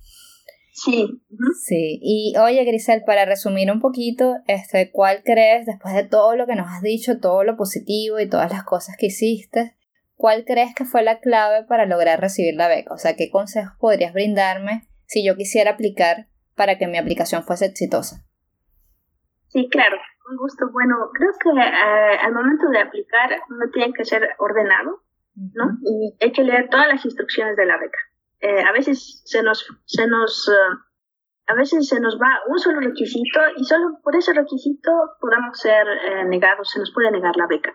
Sí. 0.72 1.22
Sí. 1.62 2.00
Y 2.02 2.34
oye, 2.38 2.64
Grisel, 2.64 3.04
para 3.06 3.26
resumir 3.26 3.72
un 3.72 3.80
poquito, 3.80 4.38
este, 4.48 4.92
¿cuál 4.92 5.22
crees, 5.24 5.66
después 5.66 5.94
de 5.94 6.04
todo 6.04 6.36
lo 6.36 6.48
que 6.48 6.56
nos 6.56 6.68
has 6.68 6.82
dicho, 6.82 7.20
todo 7.20 7.44
lo 7.44 7.58
positivo 7.58 8.20
y 8.20 8.30
todas 8.30 8.52
las 8.52 8.64
cosas 8.64 8.96
que 8.98 9.08
hiciste, 9.08 9.76
cuál 10.16 10.46
crees 10.46 10.74
que 10.74 10.86
fue 10.86 11.04
la 11.04 11.20
clave 11.20 11.66
para 11.66 11.86
lograr 11.86 12.22
recibir 12.22 12.56
la 12.56 12.70
beca? 12.70 12.94
O 12.94 12.98
sea, 12.98 13.16
¿qué 13.16 13.30
consejos 13.30 13.74
podrías 13.80 14.14
brindarme 14.14 14.88
si 15.06 15.26
yo 15.26 15.36
quisiera 15.36 15.72
aplicar 15.72 16.28
para 16.56 16.78
que 16.78 16.88
mi 16.88 16.98
aplicación 16.98 17.44
fuese 17.44 17.66
exitosa? 17.66 18.24
Sí, 19.50 19.68
claro, 19.70 19.98
un 20.30 20.38
gusto. 20.38 20.70
Bueno, 20.72 20.96
creo 21.14 21.32
que 21.44 21.50
eh, 21.50 22.18
al 22.24 22.34
momento 22.34 22.70
de 22.70 22.80
aplicar 22.80 23.30
uno 23.50 23.66
tiene 23.74 23.94
que 23.94 24.06
ser 24.06 24.30
ordenado, 24.40 25.04
¿no? 25.36 25.66
Y 25.84 26.16
hay 26.24 26.32
que 26.32 26.44
leer 26.44 26.70
todas 26.70 26.88
las 26.88 27.04
instrucciones 27.04 27.58
de 27.58 27.66
la 27.66 27.78
beca. 27.78 28.00
Eh, 28.42 28.64
a 28.64 28.72
veces 28.72 29.22
se 29.26 29.44
nos, 29.44 29.66
se 29.86 30.08
nos, 30.08 30.48
uh, 30.48 30.78
a 31.48 31.54
veces 31.54 31.88
se 31.88 32.00
nos 32.00 32.20
va 32.20 32.42
un 32.48 32.58
solo 32.58 32.80
requisito 32.80 33.40
y 33.56 33.64
solo 33.64 34.00
por 34.04 34.16
ese 34.16 34.34
requisito 34.34 34.92
podamos 35.20 35.60
ser 35.60 35.88
eh, 35.88 36.26
negados, 36.26 36.72
se 36.72 36.80
nos 36.80 36.92
puede 36.92 37.12
negar 37.12 37.36
la 37.38 37.48
beca. 37.48 37.74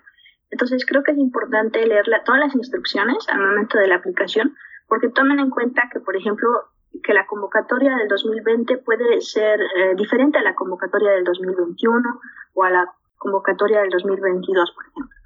Entonces 0.51 0.85
creo 0.85 1.03
que 1.03 1.13
es 1.13 1.19
importante 1.19 1.87
leer 1.87 2.07
todas 2.25 2.41
las 2.41 2.55
instrucciones 2.55 3.29
al 3.29 3.39
momento 3.39 3.79
de 3.79 3.87
la 3.87 3.97
aplicación, 3.97 4.57
porque 4.89 5.09
tomen 5.11 5.39
en 5.39 5.51
cuenta 5.51 5.89
que, 5.93 6.01
por 6.01 6.17
ejemplo, 6.17 6.49
que 7.03 7.15
la 7.15 7.27
convocatoria 7.27 7.97
del 7.97 8.09
2020 8.09 8.79
puede 8.79 9.21
ser 9.21 9.61
eh, 9.61 9.95
diferente 9.97 10.39
a 10.39 10.43
la 10.43 10.55
convocatoria 10.55 11.13
del 11.13 11.25
2021 11.25 12.21
o 12.55 12.65
a 12.65 12.71
la 12.71 12.93
convocatoria 13.19 13.81
del 13.81 13.91
2022, 13.91 14.73
por 14.73 14.85
ejemplo. 14.87 15.17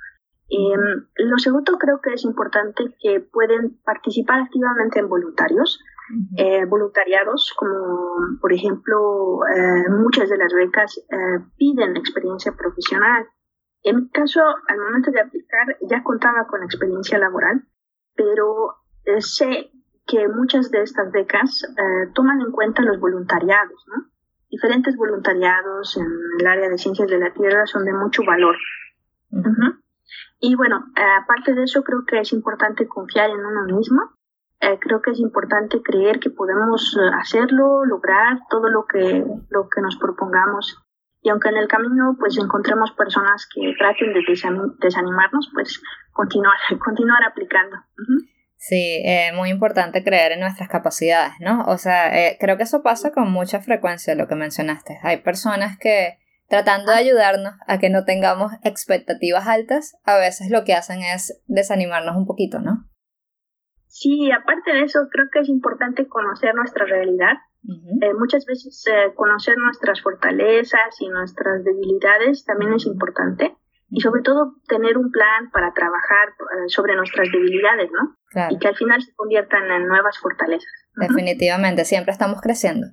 Eh, 0.50 0.76
lo 1.16 1.38
segundo 1.38 1.78
creo 1.78 2.00
que 2.00 2.14
es 2.14 2.24
importante 2.24 2.96
que 3.00 3.20
pueden 3.20 3.78
participar 3.84 4.40
activamente 4.40 4.98
en 4.98 5.08
voluntarios, 5.08 5.78
eh, 6.36 6.64
voluntariados, 6.64 7.54
como 7.56 8.38
por 8.40 8.52
ejemplo 8.52 9.40
eh, 9.46 9.88
muchas 9.90 10.28
de 10.28 10.38
las 10.38 10.52
becas 10.52 10.98
eh, 10.98 11.44
piden 11.56 11.96
experiencia 11.96 12.52
profesional. 12.56 13.28
En 13.84 13.96
mi 13.96 14.10
caso, 14.10 14.40
al 14.66 14.78
momento 14.78 15.12
de 15.12 15.20
aplicar 15.20 15.76
ya 15.88 16.02
contaba 16.02 16.48
con 16.48 16.64
experiencia 16.64 17.16
laboral, 17.18 17.62
pero 18.16 18.74
sé 19.20 19.70
que 20.06 20.28
muchas 20.28 20.70
de 20.70 20.82
estas 20.82 21.12
becas 21.12 21.64
toman 22.14 22.40
en 22.40 22.50
cuenta 22.50 22.82
los 22.82 22.98
voluntariados, 23.00 23.84
¿no? 23.86 24.10
Diferentes 24.50 24.96
voluntariados 24.96 25.96
en 25.96 26.06
el 26.40 26.46
área 26.46 26.68
de 26.68 26.76
ciencias 26.76 27.08
de 27.08 27.18
la 27.18 27.32
Tierra 27.32 27.66
son 27.66 27.84
de 27.84 27.92
mucho 27.92 28.22
valor. 28.24 28.56
Y 30.40 30.54
bueno, 30.54 30.86
eh, 30.96 31.02
aparte 31.22 31.54
de 31.54 31.64
eso, 31.64 31.82
creo 31.82 32.04
que 32.06 32.20
es 32.20 32.32
importante 32.32 32.88
confiar 32.88 33.30
en 33.30 33.44
uno 33.44 33.76
mismo. 33.76 34.00
Eh, 34.62 34.78
creo 34.78 35.00
que 35.00 35.12
es 35.12 35.18
importante 35.20 35.80
creer 35.82 36.20
que 36.20 36.28
podemos 36.28 36.94
eh, 36.94 37.10
hacerlo, 37.18 37.86
lograr 37.86 38.40
todo 38.50 38.68
lo 38.68 38.84
que, 38.86 39.24
lo 39.48 39.68
que 39.68 39.80
nos 39.80 39.96
propongamos. 39.96 40.76
Y 41.22 41.30
aunque 41.30 41.48
en 41.48 41.56
el 41.56 41.68
camino 41.68 42.16
pues 42.18 42.36
encontremos 42.38 42.92
personas 42.92 43.48
que 43.54 43.74
traten 43.78 44.12
de 44.12 44.20
desanimarnos, 44.80 45.50
pues 45.54 45.82
continuar, 46.12 46.56
continuar 46.84 47.24
aplicando. 47.24 47.76
Sí, 48.56 49.02
eh, 49.04 49.32
muy 49.34 49.48
importante 49.48 50.04
creer 50.04 50.32
en 50.32 50.40
nuestras 50.40 50.68
capacidades, 50.68 51.32
¿no? 51.40 51.64
O 51.64 51.78
sea, 51.78 52.12
creo 52.38 52.58
que 52.58 52.64
eso 52.64 52.82
pasa 52.82 53.12
con 53.12 53.30
mucha 53.30 53.60
frecuencia, 53.60 54.14
lo 54.14 54.28
que 54.28 54.34
mencionaste. 54.34 54.98
Hay 55.02 55.22
personas 55.22 55.78
que 55.78 56.18
tratando 56.50 56.90
de 56.90 56.98
ayudarnos 56.98 57.54
a 57.66 57.78
que 57.78 57.90
no 57.90 58.04
tengamos 58.04 58.52
expectativas 58.64 59.46
altas, 59.46 59.96
a 60.04 60.18
veces 60.18 60.50
lo 60.50 60.64
que 60.64 60.74
hacen 60.74 60.98
es 61.00 61.40
desanimarnos 61.46 62.16
un 62.16 62.26
poquito, 62.26 62.58
¿no? 62.58 62.90
Sí, 63.86 64.30
aparte 64.32 64.72
de 64.72 64.82
eso, 64.82 65.08
creo 65.10 65.26
que 65.32 65.40
es 65.40 65.48
importante 65.48 66.08
conocer 66.08 66.54
nuestra 66.54 66.84
realidad. 66.84 67.34
Eh, 68.02 68.14
muchas 68.18 68.46
veces 68.46 68.84
eh, 68.90 69.12
conocer 69.14 69.56
nuestras 69.58 70.02
fortalezas 70.02 71.00
y 71.00 71.08
nuestras 71.08 71.62
debilidades 71.62 72.44
también 72.44 72.72
es 72.74 72.84
importante. 72.86 73.56
Y 73.88 74.00
sobre 74.00 74.22
todo 74.22 74.54
tener 74.66 74.96
un 74.98 75.10
plan 75.10 75.50
para 75.52 75.72
trabajar 75.72 76.28
eh, 76.30 76.68
sobre 76.68 76.96
nuestras 76.96 77.30
debilidades, 77.30 77.90
¿no? 77.92 78.16
Y 78.50 78.58
que 78.58 78.68
al 78.68 78.76
final 78.76 79.02
se 79.02 79.14
conviertan 79.14 79.70
en 79.70 79.86
nuevas 79.86 80.18
fortalezas. 80.18 80.70
Definitivamente, 80.96 81.84
siempre 81.84 82.12
estamos 82.12 82.40
creciendo. 82.40 82.88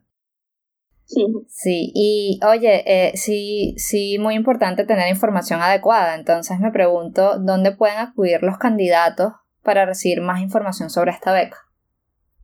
Sí. 1.07 1.25
Sí, 1.47 1.91
y 1.95 2.39
oye, 2.45 2.83
eh, 2.85 3.11
sí, 3.15 3.75
sí, 3.77 4.17
muy 4.19 4.35
importante 4.35 4.83
tener 4.83 5.07
información 5.09 5.61
adecuada. 5.61 6.15
Entonces 6.15 6.59
me 6.59 6.71
pregunto, 6.71 7.39
¿dónde 7.39 7.71
pueden 7.71 7.97
acudir 7.97 8.43
los 8.43 8.57
candidatos 8.57 9.31
para 9.63 9.85
recibir 9.85 10.21
más 10.21 10.41
información 10.41 10.89
sobre 10.89 11.11
esta 11.11 11.31
beca? 11.31 11.57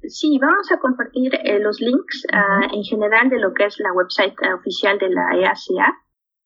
Sí, 0.08 0.40
vamos 0.42 0.72
a 0.72 0.80
compartir 0.80 1.36
eh, 1.36 1.60
los 1.60 1.82
links 1.82 2.26
ah, 2.32 2.68
en 2.74 2.84
general 2.84 3.30
de 3.30 3.40
lo 3.40 3.54
que 3.54 3.66
es 3.66 3.80
la 3.80 3.92
website 3.94 4.36
oficial 4.58 4.98
de 4.98 5.10
la 5.10 5.36
EACA, 5.36 6.04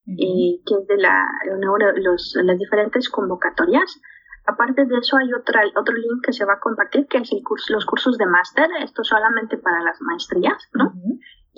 y 0.07 0.63
que 0.65 0.73
es 0.73 0.87
de 0.87 0.97
la, 0.97 1.27
los, 1.97 2.33
las 2.41 2.57
diferentes 2.57 3.09
convocatorias. 3.09 3.99
Aparte 4.45 4.85
de 4.85 4.97
eso, 4.97 5.17
hay 5.17 5.33
otra, 5.33 5.61
otro 5.75 5.93
link 5.93 6.25
que 6.25 6.31
se 6.31 6.45
va 6.45 6.53
a 6.53 6.59
compartir, 6.59 7.05
que 7.07 7.17
es 7.17 7.31
el 7.33 7.43
curso, 7.43 7.73
los 7.73 7.85
cursos 7.85 8.17
de 8.17 8.25
máster, 8.25 8.69
esto 8.81 9.03
solamente 9.03 9.57
para 9.57 9.81
las 9.83 9.99
maestrías, 10.01 10.69
¿no? 10.73 10.93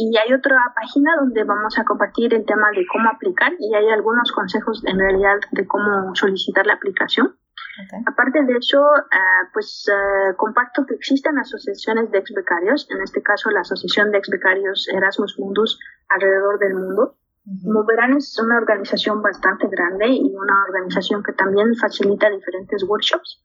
Y 0.01 0.15
hay 0.15 0.31
otra 0.31 0.55
página 0.73 1.17
donde 1.19 1.43
vamos 1.43 1.77
a 1.77 1.83
compartir 1.83 2.33
el 2.33 2.45
tema 2.45 2.71
de 2.71 2.87
cómo 2.87 3.09
aplicar 3.09 3.51
y 3.59 3.75
hay 3.75 3.89
algunos 3.89 4.31
consejos 4.31 4.81
en 4.85 4.97
realidad 4.97 5.39
de 5.51 5.67
cómo 5.67 6.15
solicitar 6.15 6.65
la 6.65 6.75
aplicación. 6.75 7.35
Aparte 8.07 8.45
de 8.45 8.53
eso, 8.55 8.79
ah, 8.79 9.43
pues 9.51 9.91
ah, 9.91 10.33
comparto 10.37 10.85
que 10.85 10.95
existen 10.95 11.37
asociaciones 11.37 12.09
de 12.11 12.19
ex 12.19 12.31
becarios, 12.33 12.87
en 12.89 13.01
este 13.01 13.21
caso 13.21 13.49
la 13.51 13.59
Asociación 13.59 14.11
de 14.11 14.19
Ex 14.19 14.29
Becarios 14.29 14.87
Erasmus 14.87 15.37
Mundus 15.37 15.77
alrededor 16.07 16.59
del 16.59 16.75
mundo. 16.75 17.17
Verán, 17.85 18.15
es 18.15 18.39
una 18.39 18.57
organización 18.57 19.21
bastante 19.21 19.67
grande 19.67 20.07
y 20.07 20.33
una 20.33 20.63
organización 20.63 21.23
que 21.23 21.33
también 21.33 21.75
facilita 21.75 22.29
diferentes 22.29 22.85
workshops. 22.87 23.43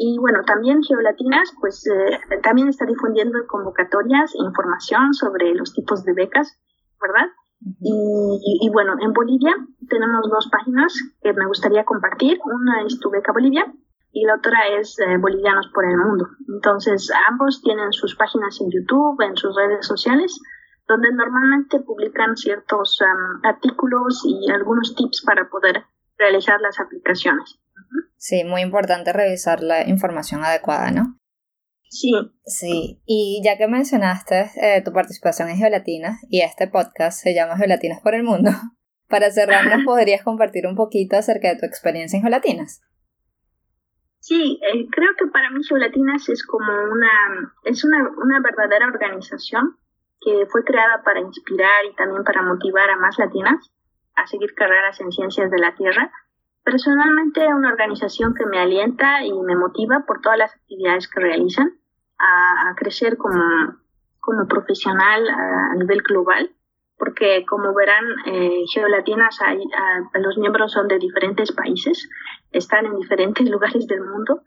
Y 0.00 0.16
bueno, 0.18 0.44
también 0.46 0.80
Geolatinas, 0.82 1.52
pues 1.60 1.84
eh, 1.88 2.20
también 2.40 2.68
está 2.68 2.86
difundiendo 2.86 3.44
convocatorias 3.48 4.32
e 4.32 4.44
información 4.44 5.12
sobre 5.12 5.52
los 5.54 5.74
tipos 5.74 6.04
de 6.04 6.12
becas, 6.14 6.56
¿verdad? 7.00 7.26
y, 7.80 8.70
bueno, 8.72 8.94
en 9.00 9.12
Bolivia 9.12 9.52
tenemos 9.88 10.30
dos 10.30 10.48
páginas 10.48 10.94
que 11.20 11.32
me 11.32 11.44
gustaría 11.46 11.84
compartir. 11.84 12.38
Una 12.44 12.82
es 12.86 13.00
Tu 13.00 13.10
Beca 13.10 13.32
Bolivia 13.32 13.66
y 14.12 14.24
la 14.24 14.36
otra 14.36 14.68
es 14.78 14.96
eh, 15.00 15.16
Bolivianos 15.18 15.68
por 15.74 15.84
el 15.84 15.96
Mundo. 15.96 16.28
Entonces, 16.48 17.10
ambos 17.28 17.60
tienen 17.62 17.92
sus 17.92 18.14
páginas 18.14 18.60
en 18.60 18.70
YouTube, 18.70 19.20
en 19.22 19.36
sus 19.36 19.56
redes 19.56 19.84
sociales, 19.84 20.40
donde 20.86 21.10
normalmente 21.12 21.80
publican 21.80 22.36
ciertos 22.36 23.00
artículos 23.42 24.22
y 24.24 24.50
algunos 24.52 24.94
tips 24.94 25.24
para 25.26 25.48
poder 25.48 25.84
realizar 26.16 26.60
las 26.60 26.78
aplicaciones. 26.78 27.58
Sí, 28.16 28.44
muy 28.44 28.62
importante 28.62 29.12
revisar 29.12 29.62
la 29.62 29.86
información 29.88 30.44
adecuada, 30.44 30.90
¿no? 30.90 31.18
Sí. 31.90 32.12
Sí, 32.44 33.00
y 33.06 33.40
ya 33.44 33.56
que 33.56 33.66
mencionaste 33.66 34.50
eh, 34.60 34.82
tu 34.84 34.92
participación 34.92 35.48
en 35.48 35.56
Geolatinas 35.56 36.20
y 36.28 36.42
este 36.42 36.68
podcast 36.68 37.22
se 37.22 37.34
llama 37.34 37.56
Geolatinas 37.56 38.00
por 38.02 38.14
el 38.14 38.24
Mundo, 38.24 38.50
para 39.08 39.30
cerrarnos 39.30 39.84
podrías 39.84 40.22
compartir 40.22 40.66
un 40.66 40.76
poquito 40.76 41.16
acerca 41.16 41.48
de 41.48 41.58
tu 41.58 41.66
experiencia 41.66 42.16
en 42.16 42.22
Geolatinas. 42.22 42.82
Sí, 44.20 44.60
eh, 44.62 44.86
creo 44.90 45.10
que 45.18 45.26
para 45.28 45.50
mí 45.50 45.62
Geolatinas 45.64 46.28
es 46.28 46.44
como 46.44 46.70
una, 46.70 47.54
es 47.64 47.84
una, 47.84 48.10
una 48.18 48.40
verdadera 48.40 48.86
organización 48.86 49.78
que 50.20 50.46
fue 50.50 50.64
creada 50.64 51.02
para 51.04 51.20
inspirar 51.20 51.84
y 51.90 51.94
también 51.94 52.24
para 52.24 52.42
motivar 52.42 52.90
a 52.90 52.96
más 52.96 53.18
latinas 53.18 53.70
a 54.16 54.26
seguir 54.26 54.52
carreras 54.54 55.00
en 55.00 55.12
ciencias 55.12 55.50
de 55.50 55.58
la 55.58 55.74
Tierra. 55.74 56.10
Personalmente, 56.64 57.46
una 57.46 57.70
organización 57.70 58.34
que 58.34 58.46
me 58.46 58.58
alienta 58.58 59.24
y 59.24 59.32
me 59.32 59.56
motiva 59.56 60.04
por 60.06 60.20
todas 60.20 60.38
las 60.38 60.54
actividades 60.54 61.08
que 61.08 61.20
realizan 61.20 61.72
a, 62.18 62.74
crecer 62.76 63.16
como, 63.16 63.76
como 64.20 64.46
profesional 64.46 65.28
a, 65.28 65.74
nivel 65.76 66.02
global, 66.02 66.50
porque 66.98 67.44
como 67.46 67.72
verán, 67.74 68.04
eh, 68.26 68.64
Geolatinas, 68.72 69.40
hay, 69.40 69.58
los 70.14 70.36
miembros 70.36 70.72
son 70.72 70.88
de 70.88 70.98
diferentes 70.98 71.52
países, 71.52 72.08
están 72.50 72.86
en 72.86 72.96
diferentes 72.96 73.48
lugares 73.50 73.86
del 73.86 74.02
mundo. 74.02 74.42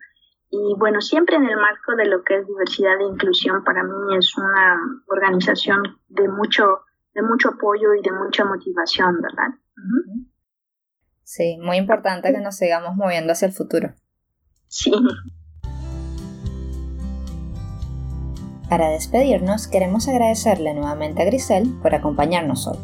Y 0.50 0.74
bueno, 0.78 1.00
siempre 1.00 1.36
en 1.36 1.48
el 1.48 1.56
marco 1.56 1.96
de 1.96 2.04
lo 2.04 2.22
que 2.24 2.36
es 2.36 2.46
diversidad 2.46 3.00
e 3.00 3.04
inclusión, 3.04 3.64
para 3.64 3.82
mí 3.82 4.16
es 4.18 4.36
una 4.36 4.78
organización 5.06 5.98
de 6.08 6.28
mucho, 6.28 6.82
de 7.14 7.22
mucho 7.22 7.50
apoyo 7.50 7.94
y 7.94 8.02
de 8.02 8.12
mucha 8.12 8.44
motivación, 8.44 9.22
¿verdad? 9.22 9.54
Sí, 11.34 11.56
muy 11.56 11.78
importante 11.78 12.30
que 12.30 12.40
nos 12.40 12.56
sigamos 12.56 12.94
moviendo 12.94 13.32
hacia 13.32 13.46
el 13.46 13.54
futuro. 13.54 13.94
Sí. 14.68 14.92
Para 18.68 18.90
despedirnos, 18.90 19.66
queremos 19.66 20.08
agradecerle 20.08 20.74
nuevamente 20.74 21.22
a 21.22 21.24
Grisel 21.24 21.72
por 21.80 21.94
acompañarnos 21.94 22.66
hoy. 22.66 22.76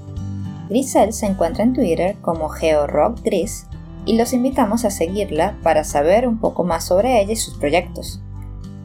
Grisel 0.71 1.13
se 1.13 1.27
encuentra 1.27 1.63
en 1.63 1.75
Twitter 1.75 2.17
como 2.23 2.49
GeoRockGris 2.49 3.67
y 4.07 4.17
los 4.17 4.33
invitamos 4.33 4.87
a 4.87 4.91
seguirla 4.91 5.59
para 5.63 5.85
saber 5.85 6.27
un 6.27 6.41
poco 6.41 6.65
más 6.65 6.87
sobre 6.87 7.21
ella 7.21 7.35
y 7.35 7.37
sus 7.37 7.59
proyectos. 7.59 8.23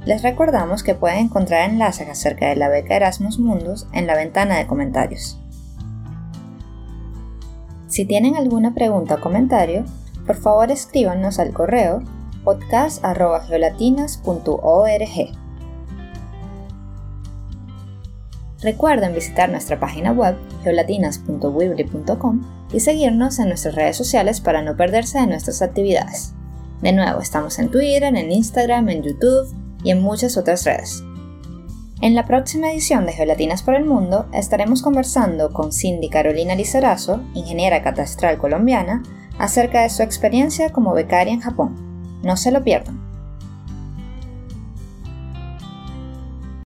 Les 0.04 0.23
recordamos 0.23 0.84
que 0.84 0.93
pueden 0.93 1.19
encontrar 1.19 1.69
enlaces 1.69 2.10
acerca 2.10 2.49
de 2.49 2.58
la 2.58 2.67
beca 2.67 2.97
Erasmus 2.97 3.39
Mundus 3.39 3.88
en 3.93 4.08
la 4.08 4.17
ventana 4.17 4.58
de 4.58 4.67
comentarios. 4.67 5.39
Si 7.93 8.06
tienen 8.06 8.36
alguna 8.36 8.73
pregunta 8.73 9.13
o 9.13 9.21
comentario, 9.21 9.86
por 10.25 10.36
favor 10.36 10.71
escríbanos 10.71 11.38
al 11.38 11.53
correo 11.53 12.01
podcast.geolatinas.org. 12.43 15.38
Recuerden 18.63 19.13
visitar 19.13 19.51
nuestra 19.51 19.79
página 19.79 20.12
web 20.12 20.36
geolatinas.wibri.com 20.63 22.41
y 22.73 22.79
seguirnos 22.79 23.38
en 23.38 23.49
nuestras 23.49 23.75
redes 23.75 23.95
sociales 23.95 24.41
para 24.41 24.63
no 24.63 24.75
perderse 24.75 25.19
de 25.19 25.27
nuestras 25.27 25.62
actividades. 25.62 26.34
De 26.82 26.93
nuevo, 26.93 27.19
estamos 27.19 27.60
en 27.60 27.69
Twitter, 27.69 28.15
en 28.15 28.32
Instagram, 28.32 28.89
en 28.89 29.03
YouTube 29.03 29.56
y 29.84 29.91
en 29.91 30.01
muchas 30.01 30.36
otras 30.36 30.65
redes. 30.65 31.03
En 32.03 32.15
la 32.15 32.25
próxima 32.25 32.69
edición 32.69 33.05
de 33.05 33.13
Geolatinas 33.13 33.63
por 33.63 33.75
el 33.75 33.85
Mundo 33.85 34.25
estaremos 34.33 34.81
conversando 34.81 35.53
con 35.53 35.71
Cindy 35.71 36.09
Carolina 36.09 36.53
Lizarazo, 36.53 37.21
ingeniera 37.33 37.81
catastral 37.81 38.37
colombiana, 38.37 39.01
acerca 39.39 39.83
de 39.83 39.89
su 39.89 40.03
experiencia 40.03 40.73
como 40.73 40.91
becaria 40.91 41.31
en 41.31 41.39
Japón. 41.39 42.19
No 42.21 42.35
se 42.35 42.51
lo 42.51 42.61
pierdan. 42.61 43.02